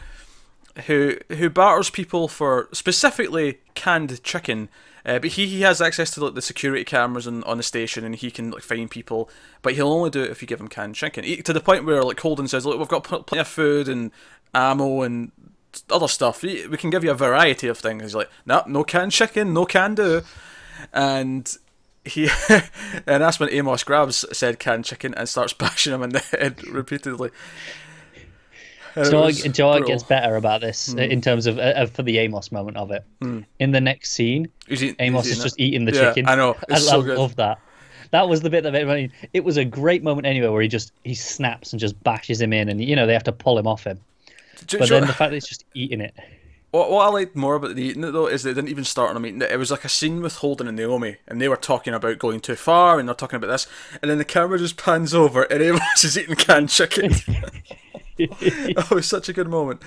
who 0.86 1.16
who 1.28 1.50
barters 1.50 1.90
people 1.90 2.28
for 2.28 2.68
specifically 2.72 3.58
canned 3.74 4.22
chicken. 4.22 4.68
Uh, 5.04 5.18
but 5.18 5.30
he, 5.30 5.46
he 5.46 5.60
has 5.60 5.80
access 5.80 6.10
to 6.10 6.24
like 6.24 6.34
the 6.34 6.42
security 6.42 6.84
cameras 6.84 7.26
on, 7.26 7.44
on 7.44 7.58
the 7.58 7.62
station 7.62 8.04
and 8.04 8.16
he 8.16 8.30
can 8.30 8.50
like 8.50 8.62
find 8.62 8.90
people, 8.90 9.28
but 9.60 9.74
he'll 9.74 9.92
only 9.92 10.10
do 10.10 10.22
it 10.22 10.30
if 10.30 10.40
you 10.40 10.48
give 10.48 10.60
him 10.60 10.68
canned 10.68 10.94
chicken. 10.94 11.24
He, 11.24 11.36
to 11.42 11.52
the 11.52 11.60
point 11.60 11.84
where 11.84 12.02
like 12.02 12.18
Holden 12.20 12.48
says, 12.48 12.64
"Look, 12.64 12.78
we've 12.78 12.88
got 12.88 13.04
pl- 13.04 13.22
plenty 13.22 13.40
of 13.40 13.48
food 13.48 13.88
and 13.88 14.10
ammo 14.54 15.02
and 15.02 15.30
other 15.90 16.08
stuff. 16.08 16.42
We 16.42 16.76
can 16.78 16.90
give 16.90 17.04
you 17.04 17.10
a 17.10 17.14
variety 17.14 17.68
of 17.68 17.78
things." 17.78 18.02
He's 18.02 18.14
like, 18.14 18.30
"No, 18.46 18.62
no 18.66 18.82
canned 18.82 19.12
chicken, 19.12 19.52
no 19.52 19.66
can 19.66 19.94
do." 19.94 20.22
And 20.92 21.54
he 22.04 22.28
and 22.48 23.22
that's 23.22 23.40
when 23.40 23.50
Amos 23.50 23.84
grabs 23.84 24.24
said 24.36 24.58
canned 24.58 24.84
chicken 24.84 25.14
and 25.14 25.28
starts 25.28 25.52
bashing 25.54 25.92
him 25.92 26.02
in 26.02 26.10
the 26.10 26.20
head 26.20 26.66
repeatedly. 26.66 27.30
And 28.96 29.04
Do 29.04 29.06
it 29.06 29.06
you 29.06 29.12
know 29.12 29.20
what- 29.22 29.34
do 29.34 29.62
you 29.64 29.80
know 29.80 29.86
gets 29.86 30.02
better 30.04 30.36
about 30.36 30.60
this 30.60 30.94
uh, 30.94 30.98
in 31.00 31.20
terms 31.20 31.46
of, 31.46 31.58
uh, 31.58 31.86
for 31.86 32.02
the 32.02 32.18
Amos 32.18 32.52
moment 32.52 32.76
of 32.76 32.90
it? 32.90 33.04
In 33.58 33.70
the 33.72 33.80
next 33.80 34.12
scene, 34.12 34.48
He's 34.68 34.82
eating- 34.84 34.96
Amos 35.00 35.26
he's 35.26 35.38
is 35.38 35.42
just 35.44 35.58
eating 35.60 35.84
the 35.84 35.92
Yeah, 35.92 36.08
chicken. 36.10 36.28
I 36.28 36.34
know. 36.36 36.56
I, 36.70 36.78
so 36.78 37.02
good. 37.02 37.18
love 37.18 37.34
that. 37.36 37.58
That 38.10 38.28
was 38.28 38.42
the 38.42 38.50
bit 38.50 38.62
that 38.62 38.72
made 38.72 39.10
it 39.32 39.42
was 39.42 39.56
a 39.56 39.64
great 39.64 40.04
moment 40.04 40.26
anyway, 40.26 40.46
where 40.48 40.62
he 40.62 40.68
just 40.68 40.92
he 41.02 41.14
snaps 41.14 41.72
and 41.72 41.80
just 41.80 42.00
bashes 42.04 42.40
him 42.40 42.52
in, 42.52 42.68
and 42.68 42.82
you 42.82 42.94
know 42.94 43.06
they 43.06 43.12
have 43.12 43.24
to 43.24 43.32
pull 43.32 43.58
him 43.58 43.66
off 43.66 43.82
him. 43.84 43.98
Do- 44.66 44.78
But 44.78 44.88
do- 44.88 44.94
then 44.94 45.06
the 45.08 45.12
fact 45.12 45.30
that 45.30 45.34
he's 45.34 45.48
just 45.48 45.64
eating 45.74 46.00
it, 46.00 46.14
What, 46.70 46.90
what 46.92 47.04
I 47.06 47.08
liked 47.10 47.34
more 47.34 47.56
about 47.56 47.74
the 47.74 47.82
eating 47.82 48.04
it 48.04 48.12
though 48.12 48.28
is 48.28 48.44
they 48.44 48.54
didn't 48.54 48.68
even 48.70 48.84
start 48.84 49.10
on 49.10 49.16
a 49.16 49.20
meeting. 49.20 49.42
It 49.42 49.58
was 49.58 49.72
like 49.72 49.84
a 49.84 49.88
scene 49.88 50.22
with 50.22 50.36
Holden 50.36 50.68
and 50.68 50.76
Naomi, 50.76 51.16
and 51.26 51.40
they 51.40 51.48
were 51.48 51.56
talking 51.56 51.92
about 51.92 52.18
going 52.20 52.38
too 52.38 52.54
far, 52.54 53.00
and 53.00 53.08
they're 53.08 53.14
talking 53.16 53.36
about 53.38 53.48
this, 53.48 53.66
and 54.00 54.08
then 54.08 54.18
the 54.18 54.24
camera 54.24 54.58
just 54.60 54.76
pans 54.76 55.12
over, 55.12 55.42
and 55.44 55.60
Amos 55.60 55.82
is 56.04 56.16
eating 56.16 56.36
canned 56.36 56.68
chicken. 56.68 57.12
oh, 58.20 58.26
it 58.40 58.90
was 58.90 59.06
such 59.06 59.28
a 59.28 59.32
good 59.32 59.48
moment. 59.48 59.82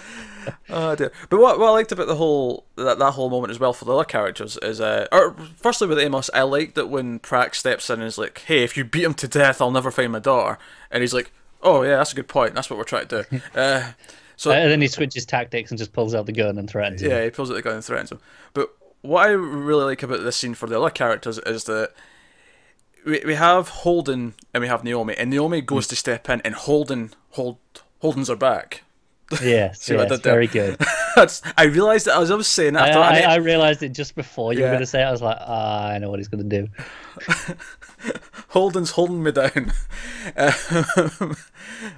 Oh 0.70 0.96
dear. 0.96 1.12
But 1.30 1.40
what, 1.40 1.60
what 1.60 1.68
I 1.68 1.72
liked 1.72 1.92
about 1.92 2.08
the 2.08 2.16
whole 2.16 2.66
that, 2.76 3.00
that 3.00 3.12
whole 3.12 3.30
moment 3.30 3.52
as 3.52 3.60
well 3.60 3.74
for 3.74 3.86
the 3.86 3.94
other 3.94 4.04
characters 4.04 4.58
is, 4.62 4.82
uh, 4.82 5.08
or 5.12 5.36
firstly 5.56 5.88
with 5.88 6.00
Amos, 6.00 6.30
I 6.34 6.42
liked 6.42 6.76
that 6.76 6.88
when 6.88 7.20
Prax 7.20 7.56
steps 7.56 7.90
in 7.90 8.00
and 8.00 8.08
is 8.08 8.18
like, 8.18 8.40
"Hey, 8.40 8.64
if 8.64 8.76
you 8.76 8.84
beat 8.84 9.04
him 9.04 9.14
to 9.16 9.28
death, 9.28 9.62
I'll 9.62 9.72
never 9.72 9.92
find 9.92 10.12
my 10.12 10.20
daughter," 10.20 10.58
and 10.92 11.02
he's 11.02 11.14
like, 11.14 11.32
"Oh 11.62 11.84
yeah, 11.84 11.98
that's 11.98 12.12
a 12.12 12.16
good 12.16 12.28
point. 12.28 12.54
That's 12.54 12.70
what 12.70 12.78
we're 12.78 12.84
trying 12.86 13.08
to 13.08 13.26
do." 13.30 13.42
Uh, 13.56 13.92
so 14.36 14.52
and 14.52 14.70
then 14.70 14.82
he 14.82 14.88
switches 14.88 15.26
tactics 15.26 15.72
and 15.72 15.80
just 15.80 15.94
pulls 15.94 16.14
out 16.14 16.28
the 16.28 16.32
gun 16.32 16.60
and 16.60 16.70
threatens 16.70 17.02
him. 17.02 17.10
yeah, 17.10 17.24
he 17.24 17.32
pulls 17.32 17.50
out 17.50 17.56
the 17.56 17.62
gun 17.64 17.74
and 17.74 17.84
threatens 17.84 18.12
him. 18.12 18.20
But 18.54 18.70
what 19.02 19.26
I 19.26 19.32
really 19.32 19.86
like 19.86 20.04
about 20.04 20.22
this 20.22 20.38
scene 20.38 20.54
for 20.54 20.68
the 20.68 20.80
other 20.80 20.92
characters 20.92 21.40
is 21.40 21.64
that 21.64 21.94
we, 23.04 23.22
we 23.26 23.36
have 23.36 23.70
Holden 23.70 24.36
and 24.54 24.62
we 24.62 24.68
have 24.68 24.84
Naomi, 24.84 25.16
and 25.18 25.32
Naomi 25.32 25.62
goes 25.62 25.88
to 25.88 25.96
step 25.96 26.30
in, 26.30 26.42
and 26.42 26.54
Holden 26.54 27.14
hold 27.32 27.58
Holden's 28.00 28.30
her 28.30 28.36
back. 28.36 28.84
Yes, 29.42 29.82
See 29.82 29.94
yes, 29.96 30.20
very 30.22 30.48
good. 30.48 30.78
That's 31.16 31.42
I 31.58 31.64
realised 31.66 32.06
that 32.06 32.18
as 32.22 32.32
I 32.32 32.36
was 32.36 32.48
saying 32.48 32.76
it, 32.76 32.80
I, 32.80 32.90
I 32.90 32.94
thought, 32.94 33.14
I, 33.14 33.22
I 33.22 33.36
realized 33.38 33.84
it 33.84 33.90
just 33.90 34.16
before 34.16 34.54
you 34.54 34.60
Yeah. 34.60 34.66
were 34.66 34.72
going 34.72 34.80
to 34.82 34.86
say 34.86 35.02
it. 35.02 35.06
I 35.06 35.12
was 35.12 35.22
like, 35.22 35.38
ah, 35.42 35.90
I 35.90 35.98
know 35.98 36.10
what 36.10 36.20
he's 36.20 36.28
going 36.30 36.48
to 36.48 36.62
do. 36.62 36.68
Holden's 38.50 38.92
holding 38.92 39.24
me 39.24 39.32
down. 39.32 39.74
Um, 40.36 41.36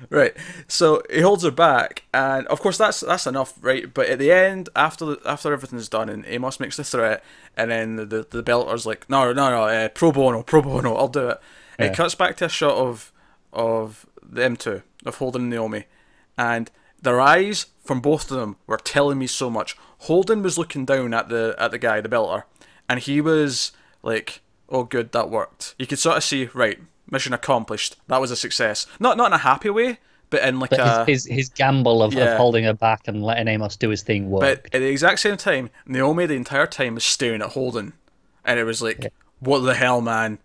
right. 0.10 0.36
So 0.68 1.02
he 1.12 1.22
holds 1.22 1.44
her 1.44 1.52
back, 1.52 2.04
and 2.14 2.48
of 2.48 2.60
course 2.62 2.78
that's 2.78 3.02
that's 3.02 3.28
enough, 3.28 3.54
right? 3.62 3.94
But 3.94 4.08
at 4.08 4.20
the 4.20 4.32
end, 4.32 4.70
after 4.76 5.06
the, 5.06 5.20
after 5.26 5.52
everything's 5.54 5.90
done, 5.90 6.10
and 6.10 6.26
Amos 6.28 6.60
makes 6.60 6.78
the 6.78 6.84
threat, 6.84 7.24
and 7.58 7.72
then 7.72 7.96
the 7.98 8.06
the, 8.06 8.28
the 8.30 8.44
belter's 8.44 8.86
like, 8.86 9.10
no, 9.10 9.32
no, 9.34 9.50
no, 9.50 9.64
uh, 9.64 9.90
pro 9.90 10.12
bono, 10.12 10.44
pro 10.44 10.62
bono, 10.62 10.96
I'll 10.96 11.08
do 11.08 11.30
it. 11.30 11.42
Yeah. 11.80 11.86
it 11.88 11.96
cuts 11.96 12.16
back 12.16 12.38
to 12.38 12.46
a 12.46 12.50
shot 12.50 12.76
of 12.76 13.12
of 13.54 14.06
them 14.24 14.56
two, 14.56 14.82
of 15.06 15.16
Holden 15.16 15.44
and 15.44 15.50
Naomi, 15.50 15.86
and 16.38 16.70
their 17.02 17.22
eyes 17.22 17.68
from 17.84 18.02
both 18.02 18.30
of 18.32 18.38
them 18.38 18.58
were 18.68 18.78
telling 18.78 19.18
me 19.18 19.28
so 19.28 19.50
much. 19.50 19.76
Holden 20.00 20.44
was 20.44 20.58
looking 20.58 20.86
down 20.86 21.14
at 21.14 21.30
the 21.30 21.56
at 21.58 21.72
the 21.72 21.78
guy, 21.78 22.02
the 22.02 22.10
belter, 22.10 22.44
and 22.88 23.00
he 23.00 23.22
was 23.22 23.72
like, 24.04 24.42
"Oh, 24.70 24.84
good, 24.84 25.12
that 25.14 25.30
worked." 25.30 25.76
You 25.78 25.88
could 25.88 26.00
sort 26.00 26.18
of 26.18 26.24
see, 26.24 26.46
right, 26.54 26.80
mission 27.10 27.34
accomplished. 27.34 27.96
That 28.08 28.22
was 28.22 28.32
a 28.32 28.36
success. 28.36 28.86
Not 29.00 29.18
not 29.18 29.28
in 29.28 29.34
a 29.34 29.38
happy 29.40 29.70
way, 29.70 30.00
but 30.30 30.44
in 30.44 30.60
like 30.60 30.72
But 30.72 30.80
a. 30.80 31.06
his, 31.06 31.26
his 31.26 31.36
his 31.36 31.50
gamble 31.50 32.04
of, 32.04 32.14
yeah. 32.14 32.32
of 32.34 32.38
holding 32.38 32.64
her 32.66 32.74
back 32.74 33.08
and 33.08 33.24
letting 33.24 33.48
Amos 33.48 33.76
do 33.76 33.90
his 33.90 34.04
thing 34.04 34.30
worked. 34.30 34.42
but 34.42 34.76
at 34.76 34.80
the 34.80 34.90
exact 34.90 35.20
same 35.20 35.38
time, 35.38 35.70
Naomi 35.86 36.26
the 36.26 36.36
entire 36.36 36.68
time 36.68 36.96
was 36.96 37.04
staring 37.04 37.42
at 37.42 37.50
Holden, 37.50 37.94
and 38.46 38.60
it 38.60 38.64
was 38.66 38.82
like, 38.82 39.12
"What 39.40 39.60
the 39.60 39.74
hell, 39.74 40.02
man? 40.02 40.40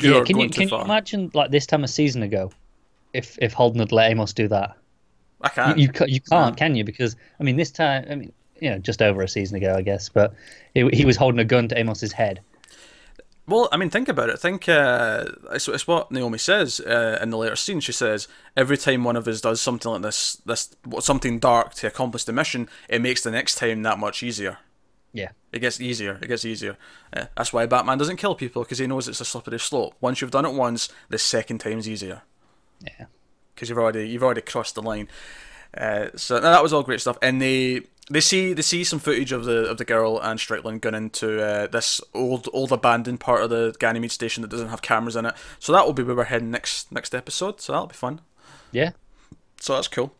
You're 0.00 0.18
yeah, 0.18 0.24
can 0.24 0.38
you 0.38 0.48
can 0.50 0.68
you 0.68 0.76
imagine 0.80 1.30
like 1.34 1.50
this 1.50 1.66
time 1.66 1.82
a 1.84 1.88
season 1.88 2.22
ago, 2.22 2.50
if 3.12 3.38
if 3.40 3.52
Holden 3.52 3.80
had 3.80 3.92
let 3.92 4.10
Amos 4.10 4.32
do 4.32 4.48
that? 4.48 4.76
I 5.40 5.48
can't. 5.48 5.78
You 5.78 5.88
you, 6.00 6.06
you 6.06 6.20
can't, 6.20 6.56
can 6.56 6.74
you? 6.74 6.84
Because 6.84 7.16
I 7.38 7.42
mean, 7.44 7.56
this 7.56 7.70
time, 7.70 8.06
I 8.10 8.14
mean, 8.14 8.32
you 8.60 8.70
know, 8.70 8.78
just 8.78 9.02
over 9.02 9.22
a 9.22 9.28
season 9.28 9.56
ago, 9.56 9.74
I 9.74 9.82
guess, 9.82 10.08
but 10.08 10.34
he, 10.74 10.88
he 10.92 11.04
was 11.04 11.16
holding 11.16 11.40
a 11.40 11.44
gun 11.44 11.68
to 11.68 11.80
Amos's 11.80 12.12
head. 12.12 12.40
Well, 13.46 13.68
I 13.72 13.78
mean, 13.78 13.88
think 13.88 14.08
about 14.08 14.28
it. 14.28 14.38
Think 14.38 14.68
uh, 14.68 15.24
it's, 15.52 15.68
it's 15.68 15.86
what 15.86 16.12
Naomi 16.12 16.36
says 16.36 16.80
uh, 16.80 17.18
in 17.22 17.30
the 17.30 17.38
later 17.38 17.56
scene. 17.56 17.80
She 17.80 17.92
says 17.92 18.28
every 18.56 18.76
time 18.76 19.04
one 19.04 19.16
of 19.16 19.26
us 19.26 19.40
does 19.40 19.60
something 19.60 19.90
like 19.90 20.02
this, 20.02 20.36
this 20.44 20.76
something 21.00 21.38
dark 21.38 21.72
to 21.74 21.86
accomplish 21.86 22.24
the 22.24 22.32
mission, 22.34 22.68
it 22.90 23.00
makes 23.00 23.22
the 23.22 23.30
next 23.30 23.54
time 23.54 23.82
that 23.84 23.98
much 23.98 24.22
easier. 24.22 24.58
Yeah, 25.14 25.30
It 25.50 25.60
gets 25.60 25.80
easier. 25.80 26.18
It 26.20 26.28
gets 26.28 26.44
easier. 26.44 26.76
Uh, 27.10 27.24
that's 27.34 27.50
why 27.50 27.64
Batman 27.64 27.96
doesn't 27.96 28.18
kill 28.18 28.34
people 28.34 28.62
because 28.64 28.78
he 28.78 28.86
knows 28.86 29.08
it's 29.08 29.22
a 29.22 29.24
slippery 29.24 29.58
slope. 29.58 29.94
Once 30.02 30.20
you've 30.20 30.30
done 30.30 30.44
it 30.44 30.52
once, 30.52 30.90
the 31.08 31.16
second 31.18 31.58
time's 31.58 31.88
easier 31.88 32.22
yeah. 32.80 33.06
because 33.54 33.68
you've 33.68 33.78
already 33.78 34.08
you've 34.08 34.22
already 34.22 34.40
crossed 34.42 34.74
the 34.74 34.82
line. 34.82 35.08
Uh, 35.76 36.08
so 36.16 36.40
that 36.40 36.62
was 36.62 36.72
all 36.72 36.82
great 36.82 37.00
stuff, 37.00 37.18
and 37.20 37.40
they 37.42 37.82
they 38.10 38.20
see 38.20 38.52
they 38.52 38.62
see 38.62 38.84
some 38.84 38.98
footage 38.98 39.32
of 39.32 39.44
the 39.44 39.68
of 39.68 39.76
the 39.76 39.84
girl 39.84 40.18
and 40.18 40.40
Strickland 40.40 40.80
going 40.80 40.94
into 40.94 41.42
uh, 41.42 41.66
this 41.66 42.00
old 42.14 42.48
old 42.52 42.72
abandoned 42.72 43.20
part 43.20 43.42
of 43.42 43.50
the 43.50 43.74
Ganymede 43.78 44.12
station 44.12 44.42
that 44.42 44.48
doesn't 44.48 44.68
have 44.68 44.82
cameras 44.82 45.16
in 45.16 45.26
it. 45.26 45.34
So 45.58 45.72
that 45.72 45.84
will 45.84 45.92
be 45.92 46.02
where 46.02 46.16
we're 46.16 46.24
heading 46.24 46.50
next 46.50 46.90
next 46.90 47.14
episode. 47.14 47.60
So 47.60 47.72
that'll 47.72 47.88
be 47.88 47.94
fun. 47.94 48.20
Yeah. 48.72 48.92
So 49.60 49.74
that's 49.74 49.88
cool. 49.88 50.14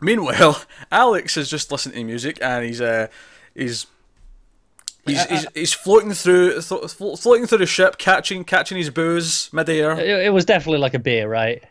Meanwhile, 0.00 0.62
Alex 0.92 1.36
is 1.36 1.50
just 1.50 1.70
listening 1.70 1.96
to 1.96 2.04
music 2.04 2.38
and 2.40 2.64
he's 2.64 2.80
uh 2.80 3.08
he's 3.54 3.86
He's, 5.08 5.24
he's, 5.26 5.46
he's 5.54 5.74
floating 5.74 6.12
through 6.12 6.60
th- 6.62 6.90
floating 6.92 7.46
through 7.46 7.58
the 7.58 7.66
ship, 7.66 7.98
catching 7.98 8.44
catching 8.44 8.78
his 8.78 8.90
booze 8.90 9.50
midair. 9.52 9.92
It, 9.98 10.26
it 10.26 10.32
was 10.32 10.44
definitely 10.44 10.78
like 10.80 10.94
a 10.94 10.98
beer, 10.98 11.28
right? 11.28 11.62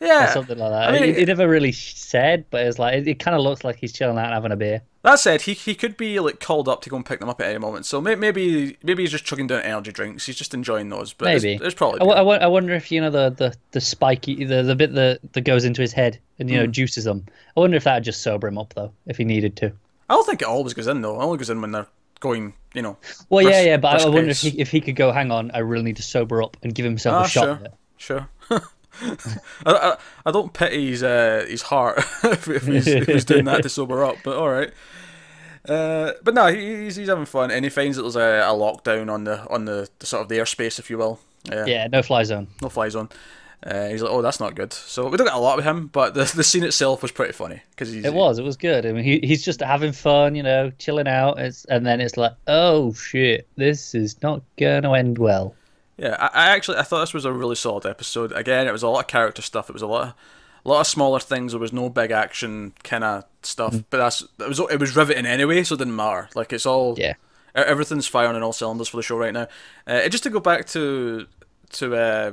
Yeah, 0.00 0.28
or 0.28 0.32
something 0.32 0.58
like 0.58 0.70
that. 0.70 0.88
I 0.88 0.92
mean, 0.92 1.14
he, 1.14 1.20
he 1.20 1.24
never 1.24 1.48
really 1.48 1.72
said, 1.72 2.44
but 2.50 2.66
it's 2.66 2.78
like 2.78 2.94
it, 2.94 3.08
it 3.08 3.18
kind 3.20 3.34
of 3.36 3.42
looks 3.42 3.64
like 3.64 3.76
he's 3.76 3.92
chilling 3.92 4.18
out 4.18 4.24
and 4.26 4.34
having 4.34 4.52
a 4.52 4.56
beer. 4.56 4.82
That 5.02 5.18
said, 5.20 5.42
he 5.42 5.54
he 5.54 5.74
could 5.74 5.96
be 5.96 6.18
like 6.18 6.40
called 6.40 6.68
up 6.68 6.82
to 6.82 6.90
go 6.90 6.96
and 6.96 7.06
pick 7.06 7.20
them 7.20 7.28
up 7.28 7.40
at 7.40 7.48
any 7.48 7.58
moment. 7.58 7.86
So 7.86 8.00
may, 8.00 8.14
maybe 8.14 8.76
maybe 8.82 9.02
he's 9.02 9.12
just 9.12 9.24
chugging 9.24 9.46
down 9.46 9.62
energy 9.62 9.92
drinks. 9.92 10.26
He's 10.26 10.36
just 10.36 10.52
enjoying 10.52 10.88
those. 10.88 11.12
But 11.12 11.26
maybe 11.26 11.54
it's, 11.54 11.64
it's 11.64 11.74
probably. 11.74 12.00
I 12.10 12.46
wonder 12.46 12.74
if 12.74 12.90
you 12.90 13.00
know 13.00 13.10
the 13.10 13.30
the 13.30 13.54
the 13.70 13.80
spiky 13.80 14.44
the 14.44 14.62
the 14.62 14.74
bit 14.74 14.94
that 14.94 15.20
that 15.32 15.42
goes 15.42 15.64
into 15.64 15.80
his 15.80 15.92
head 15.92 16.18
and 16.38 16.50
you 16.50 16.58
know 16.58 16.64
Hmm. 16.66 16.72
juices 16.72 17.04
them. 17.04 17.24
I 17.56 17.60
wonder 17.60 17.76
if 17.76 17.84
that 17.84 17.94
would 17.94 18.04
just 18.04 18.22
sober 18.22 18.48
him 18.48 18.58
up 18.58 18.74
though, 18.74 18.92
if 19.06 19.16
he 19.16 19.24
needed 19.24 19.56
to. 19.58 19.72
I 20.10 20.14
don't 20.14 20.26
think 20.26 20.42
it 20.42 20.48
always 20.48 20.74
goes 20.74 20.86
in 20.86 21.00
though. 21.02 21.20
It 21.20 21.24
only 21.24 21.38
goes 21.38 21.50
in 21.50 21.60
when 21.62 21.72
they're 21.72 21.86
going. 22.24 22.54
You 22.74 22.82
know. 22.82 22.96
Well, 23.28 23.42
yeah, 23.44 23.50
brisk- 23.50 23.66
yeah, 23.66 23.76
but 23.76 24.02
I, 24.02 24.08
wonder 24.08 24.30
if 24.30 24.40
he 24.40 24.60
if 24.60 24.70
he 24.70 24.80
could 24.80 24.96
go. 24.96 25.12
Hang 25.12 25.30
on, 25.30 25.50
I 25.52 25.58
really 25.58 25.84
need 25.84 25.96
to 25.96 26.02
sober 26.02 26.42
up 26.42 26.56
and 26.62 26.74
give 26.74 26.84
himself 26.84 27.14
Ah, 27.14 27.24
a 27.24 27.28
shot. 27.28 27.60
sure. 27.98 28.28
Sure. 28.50 28.60
I, 29.66 29.72
I, 29.72 29.96
I 30.26 30.30
don't 30.30 30.52
pity 30.52 30.90
his 30.90 31.02
uh, 31.02 31.44
his 31.48 31.62
heart 31.62 31.98
if, 32.24 32.48
if, 32.48 32.66
he's, 32.66 32.86
if 32.86 33.06
he's 33.06 33.24
doing 33.24 33.44
that 33.46 33.62
to 33.62 33.68
sober 33.68 34.04
up, 34.04 34.16
but 34.24 34.36
all 34.36 34.48
right. 34.50 34.72
Uh, 35.68 36.12
but 36.22 36.34
no, 36.34 36.46
he's 36.52 36.96
he's 36.96 37.08
having 37.08 37.24
fun, 37.26 37.50
and 37.50 37.64
he 37.64 37.70
finds 37.70 37.96
that 37.96 38.02
there's 38.02 38.16
a, 38.16 38.40
a 38.48 38.52
lockdown 38.54 39.10
on 39.12 39.24
the 39.24 39.46
on 39.48 39.64
the, 39.64 39.88
the 39.98 40.06
sort 40.06 40.22
of 40.22 40.28
the 40.28 40.36
airspace, 40.38 40.78
if 40.78 40.90
you 40.90 40.98
will. 40.98 41.18
Uh, 41.50 41.64
Yeah, 41.66 41.86
no 41.88 42.02
fly 42.02 42.22
zone. 42.24 42.48
no 42.62 42.68
fly 42.68 42.88
zone. 42.88 43.08
Uh, 43.64 43.88
he's 43.88 44.02
like, 44.02 44.12
oh, 44.12 44.20
that's 44.20 44.40
not 44.40 44.54
good. 44.54 44.72
So 44.74 45.08
we 45.08 45.16
don't 45.16 45.26
get 45.26 45.34
a 45.34 45.38
lot 45.38 45.56
with 45.56 45.64
him, 45.64 45.86
but 45.86 46.12
the 46.12 46.30
the 46.36 46.44
scene 46.44 46.64
itself 46.64 47.00
was 47.00 47.10
pretty 47.12 47.32
funny 47.32 47.62
because 47.70 47.94
It 47.94 48.12
was, 48.12 48.38
it 48.38 48.42
was 48.44 48.58
good. 48.58 48.84
I 48.84 48.92
mean, 48.92 49.04
he, 49.04 49.20
he's 49.20 49.42
just 49.42 49.60
having 49.60 49.92
fun, 49.92 50.34
you 50.34 50.42
know, 50.42 50.70
chilling 50.78 51.08
out. 51.08 51.38
It's, 51.38 51.64
and 51.64 51.86
then 51.86 52.02
it's 52.02 52.18
like, 52.18 52.34
oh 52.46 52.92
shit, 52.92 53.48
this 53.56 53.94
is 53.94 54.22
not 54.22 54.42
gonna 54.58 54.92
end 54.92 55.16
well. 55.16 55.54
Yeah, 55.96 56.16
I, 56.20 56.26
I 56.26 56.48
actually 56.50 56.76
I 56.76 56.82
thought 56.82 57.00
this 57.00 57.14
was 57.14 57.24
a 57.24 57.32
really 57.32 57.54
solid 57.54 57.86
episode. 57.86 58.32
Again, 58.32 58.66
it 58.66 58.72
was 58.72 58.82
a 58.82 58.88
lot 58.88 59.00
of 59.00 59.06
character 59.06 59.40
stuff. 59.40 59.70
It 59.70 59.72
was 59.72 59.80
a 59.82 59.86
lot, 59.86 60.08
of, 60.08 60.14
a 60.66 60.68
lot 60.68 60.80
of 60.80 60.86
smaller 60.86 61.20
things. 61.20 61.52
There 61.52 61.60
was 61.60 61.72
no 61.72 61.88
big 61.88 62.10
action 62.10 62.74
kind 62.82 63.02
of 63.04 63.24
stuff, 63.42 63.72
Mm. 63.72 63.84
but 63.88 63.96
that's 63.98 64.20
it 64.40 64.48
was 64.48 64.60
it 64.60 64.78
was 64.80 64.94
riveting 64.94 65.24
anyway, 65.24 65.62
so 65.64 65.74
it 65.74 65.78
didn't 65.78 65.96
matter. 65.96 66.28
Like 66.34 66.52
it's 66.52 66.66
all 66.66 66.96
Yeah. 66.98 67.14
everything's 67.54 68.06
firing 68.08 68.36
on 68.36 68.42
all 68.42 68.52
cylinders 68.52 68.88
for 68.88 68.98
the 68.98 69.02
show 69.02 69.16
right 69.16 69.32
now. 69.32 69.48
Uh, 69.86 70.06
just 70.10 70.24
to 70.24 70.30
go 70.30 70.40
back 70.40 70.66
to 70.68 71.26
to 71.74 71.96
uh, 71.96 72.32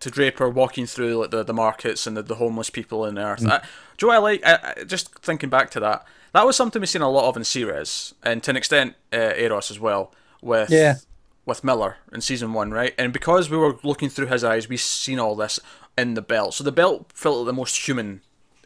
to 0.00 0.10
Draper 0.10 0.48
walking 0.48 0.86
through 0.86 1.16
like 1.16 1.30
the, 1.30 1.42
the 1.42 1.54
markets 1.54 2.06
and 2.06 2.16
the, 2.16 2.22
the 2.22 2.36
homeless 2.36 2.70
people 2.70 3.04
in 3.04 3.18
Earth. 3.18 3.40
Mm. 3.40 3.50
I, 3.50 3.58
do 3.96 4.06
you 4.06 4.12
know 4.12 4.20
what 4.20 4.28
I 4.30 4.32
like? 4.32 4.46
I, 4.46 4.74
I, 4.80 4.84
just 4.84 5.14
thinking 5.20 5.48
back 5.50 5.70
to 5.70 5.80
that, 5.80 6.04
that 6.32 6.46
was 6.46 6.56
something 6.56 6.80
we've 6.80 6.88
seen 6.88 7.02
a 7.02 7.10
lot 7.10 7.28
of 7.28 7.36
in 7.36 7.44
Ceres, 7.44 8.14
and 8.22 8.42
to 8.44 8.50
an 8.50 8.56
extent, 8.56 8.94
uh, 9.12 9.32
Eros 9.36 9.70
as 9.70 9.80
well. 9.80 10.12
With 10.40 10.70
Yeah. 10.70 10.96
with 11.46 11.64
Miller 11.64 11.96
in 12.12 12.20
season 12.20 12.52
one, 12.52 12.70
right? 12.70 12.94
And 12.96 13.12
because 13.12 13.50
we 13.50 13.56
were 13.56 13.76
looking 13.82 14.08
through 14.08 14.26
his 14.26 14.44
eyes, 14.44 14.68
we 14.68 14.76
seen 14.76 15.18
all 15.18 15.34
this 15.34 15.58
in 15.96 16.14
the 16.14 16.22
belt. 16.22 16.54
So 16.54 16.62
the 16.62 16.70
belt 16.70 17.10
felt 17.12 17.38
like 17.38 17.46
the 17.46 17.52
most 17.54 17.76
human 17.88 18.20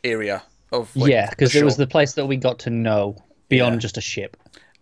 area 0.05 0.43
of 0.71 0.95
like, 0.95 1.11
yeah, 1.11 1.31
because 1.31 1.55
it 1.55 1.65
was 1.65 1.77
the 1.79 1.87
place 1.87 2.13
that 2.15 2.27
we 2.27 2.37
got 2.37 2.59
to 2.61 2.71
know 2.71 3.17
beyond 3.49 3.75
Yeah. 3.77 3.79
just 3.79 3.97
a 3.97 4.01
ship. 4.03 4.37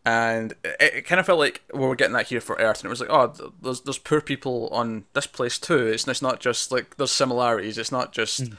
And 0.05 0.53
it, 0.65 0.95
it 0.95 1.07
kind 1.07 1.21
of 1.21 1.27
felt 1.27 1.39
like 1.39 1.63
we 1.73 1.81
were 1.81 1.97
getting 1.97 2.15
that 2.15 2.29
here 2.29 2.41
for 2.41 2.57
Earth, 2.57 2.81
and 2.81 2.87
it 2.87 2.91
was 2.91 3.01
like, 3.01 3.11
oh, 3.11 3.53
there's 3.63 3.83
there's 3.83 3.99
poor 3.99 4.21
people 4.21 4.69
on 4.73 5.05
this 5.13 5.27
place 5.27 5.59
too. 5.59 5.87
It's 5.87 6.07
it's 6.09 6.23
not 6.23 6.41
just 6.41 6.73
like 6.73 6.97
there's 6.97 7.11
similarities. 7.11 7.79
It's 7.79 7.93
not 7.93 8.13
just. 8.13 8.51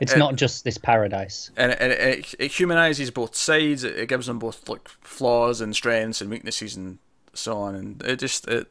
It's 0.00 0.14
Uh, 0.14 0.18
not 0.18 0.34
just 0.36 0.64
this 0.64 0.78
paradise. 0.78 1.50
And, 1.56 1.72
it, 1.72 1.78
and 1.80 1.92
it, 1.92 2.00
it, 2.00 2.34
it 2.38 2.52
humanizes 2.52 3.10
both 3.10 3.36
sides. 3.36 3.84
It, 3.84 3.96
it 3.96 4.08
gives 4.08 4.26
them 4.26 4.38
both 4.38 4.68
like 4.68 4.88
flaws 4.88 5.60
and 5.60 5.74
strengths 5.74 6.20
and 6.20 6.30
weaknesses 6.30 6.76
and 6.76 6.98
so 7.32 7.56
on. 7.58 7.74
And 7.74 8.02
it 8.02 8.18
just 8.18 8.48
it 8.48 8.68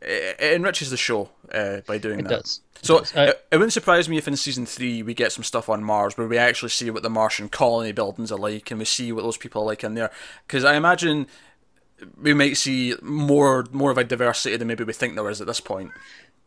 it, 0.00 0.36
it 0.40 0.54
enriches 0.54 0.90
the 0.90 0.96
show 0.96 1.30
uh, 1.52 1.80
by 1.86 1.98
doing 1.98 2.20
It 2.20 2.24
that. 2.24 2.28
does. 2.28 2.60
It 2.82 2.86
So 2.86 2.98
does. 2.98 3.12
It, 3.14 3.46
it 3.50 3.56
wouldn't 3.56 3.72
surprise 3.72 4.08
me 4.08 4.18
if 4.18 4.28
in 4.28 4.36
season 4.36 4.66
three 4.66 5.02
we 5.02 5.14
get 5.14 5.32
some 5.32 5.44
stuff 5.44 5.68
on 5.68 5.82
Mars 5.82 6.16
where 6.16 6.28
we 6.28 6.38
actually 6.38 6.70
see 6.70 6.90
what 6.90 7.02
the 7.02 7.10
Martian 7.10 7.48
colony 7.48 7.92
buildings 7.92 8.30
are 8.32 8.38
like 8.38 8.70
and 8.70 8.78
we 8.78 8.84
see 8.84 9.12
what 9.12 9.22
those 9.22 9.36
people 9.36 9.62
are 9.62 9.66
like 9.66 9.84
in 9.84 9.94
there. 9.94 10.10
Because 10.46 10.64
I 10.64 10.74
imagine 10.76 11.26
we 12.20 12.34
might 12.34 12.56
see 12.56 12.94
more 13.02 13.66
more 13.72 13.90
of 13.90 13.98
a 13.98 14.04
diversity 14.04 14.56
than 14.56 14.68
maybe 14.68 14.84
we 14.84 14.92
think 14.92 15.14
there 15.14 15.30
is 15.30 15.40
at 15.40 15.46
this 15.46 15.60
point. 15.60 15.92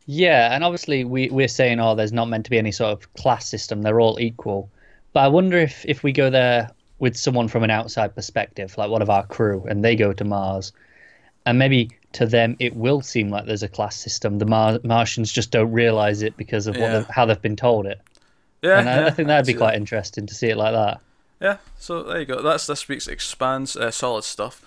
Yeah, 0.06 0.54
and 0.54 0.64
obviously 0.64 1.04
we 1.04 1.30
we're 1.30 1.48
saying, 1.48 1.80
oh, 1.80 1.96
there's 1.96 2.12
not 2.14 2.26
meant 2.30 2.46
to 2.46 2.50
be 2.50 2.58
any 2.58 2.72
sort 2.72 2.92
of 2.92 3.14
class 3.14 3.48
system. 3.48 3.82
They're 3.82 4.00
all 4.02 4.20
equal. 4.20 4.72
But 5.14 5.22
I 5.22 5.28
wonder 5.28 5.58
if 5.58 5.86
if 5.88 6.04
we 6.04 6.12
go 6.12 6.30
there 6.30 6.70
with 7.00 7.16
someone 7.16 7.48
from 7.48 7.64
an 7.64 7.70
outside 7.72 8.16
perspective, 8.16 8.78
like 8.78 8.90
one 8.90 9.02
of 9.02 9.10
our 9.10 9.26
crew, 9.28 9.66
and 9.70 9.84
they 9.84 9.96
go 9.96 10.14
to 10.14 10.24
Mars, 10.26 10.74
and 11.46 11.60
maybe 11.60 11.92
to 12.14 12.26
them 12.26 12.56
it 12.60 12.76
will 12.76 13.02
seem 13.02 13.30
like 13.30 13.46
there's 13.46 13.64
a 13.64 13.68
class 13.68 13.96
system. 13.96 14.40
The 14.40 14.46
Mar- 14.46 14.80
Martians 14.84 15.32
just 15.32 15.52
don't 15.52 15.72
realize 15.72 16.22
it 16.22 16.36
because 16.38 16.66
of 16.68 16.76
what 16.76 16.82
Yeah. 16.82 16.98
they've- 17.00 17.08
how 17.08 17.26
they've 17.26 17.42
been 17.42 17.56
told 17.56 17.86
it. 17.86 18.00
Yeah, 18.62 18.80
And 18.80 18.90
I, 18.90 19.06
I 19.08 19.10
think 19.12 19.28
that'd 19.28 19.46
be 19.46 19.54
quite 19.54 19.72
that. 19.72 19.78
interesting 19.78 20.26
to 20.28 20.34
see 20.34 20.48
it 20.50 20.58
like 20.58 20.74
that. 20.74 21.00
Yeah, 21.40 21.58
so 21.78 22.04
there 22.04 22.20
you 22.20 22.26
go. 22.26 22.42
That's 22.42 22.68
this 22.68 22.88
week's 22.90 23.08
Expanse. 23.08 23.76
Uh, 23.78 23.92
solid 23.92 24.24
stuff. 24.26 24.62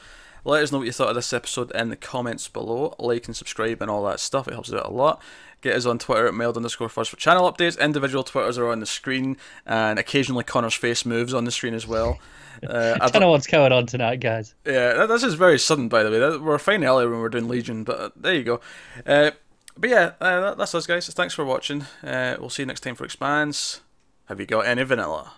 Let 0.44 0.62
us 0.62 0.72
know 0.72 0.78
what 0.78 0.86
you 0.86 0.92
thought 0.92 1.10
of 1.10 1.14
this 1.14 1.32
episode 1.32 1.70
in 1.72 1.88
the 1.88 1.96
comments 1.96 2.48
below. 2.48 2.94
Like 2.98 3.26
and 3.26 3.36
subscribe 3.36 3.80
and 3.80 3.90
all 3.90 4.04
that 4.06 4.20
stuff. 4.20 4.48
It 4.48 4.54
helps 4.54 4.70
us 4.72 4.78
out 4.80 4.90
a 4.90 4.92
lot. 4.92 5.22
Get 5.60 5.76
us 5.76 5.86
on 5.86 5.98
Twitter 6.00 6.26
at 6.26 6.34
mailed 6.34 6.56
underscore 6.56 6.88
first 6.88 7.10
for 7.10 7.16
channel 7.16 7.50
updates. 7.50 7.78
Individual 7.80 8.24
Twitters 8.24 8.58
are 8.58 8.68
on 8.68 8.80
the 8.80 8.86
screen, 8.86 9.36
and 9.64 9.98
occasionally 10.00 10.42
Connor's 10.42 10.74
face 10.74 11.06
moves 11.06 11.32
on 11.32 11.44
the 11.44 11.52
screen 11.52 11.74
as 11.74 11.86
well. 11.86 12.18
Uh, 12.62 12.96
I 13.00 13.08
don't 13.08 13.22
know 13.22 13.30
what's 13.30 13.46
going 13.48 13.72
on 13.72 13.86
tonight, 13.86 14.20
guys. 14.20 14.54
yeah, 14.64 15.06
this 15.06 15.24
is 15.24 15.34
very 15.34 15.58
sudden, 15.58 15.88
by 15.88 16.04
the 16.04 16.10
way. 16.10 16.36
Were 16.36 16.58
fine 16.60 16.84
earlier 16.84 17.10
when 17.10 17.18
we're 17.18 17.30
doing 17.30 17.48
Legion, 17.48 17.82
but 17.82 17.98
uh, 17.98 18.10
there 18.14 18.34
you 18.34 18.44
go. 18.44 18.60
Uh, 19.04 19.32
but 19.76 19.90
yeah, 19.90 20.12
uh, 20.20 20.40
that, 20.40 20.58
that's 20.58 20.74
us, 20.74 20.86
guys. 20.86 21.08
Thanks 21.08 21.34
for 21.34 21.44
watching. 21.44 21.86
Uh, 22.04 22.36
we'll 22.38 22.50
see 22.50 22.62
you 22.62 22.66
next 22.66 22.80
time 22.80 22.94
for 22.94 23.04
Expanse. 23.04 23.80
Have 24.26 24.38
you 24.38 24.46
got 24.46 24.66
any 24.66 24.84
vanilla? 24.84 25.32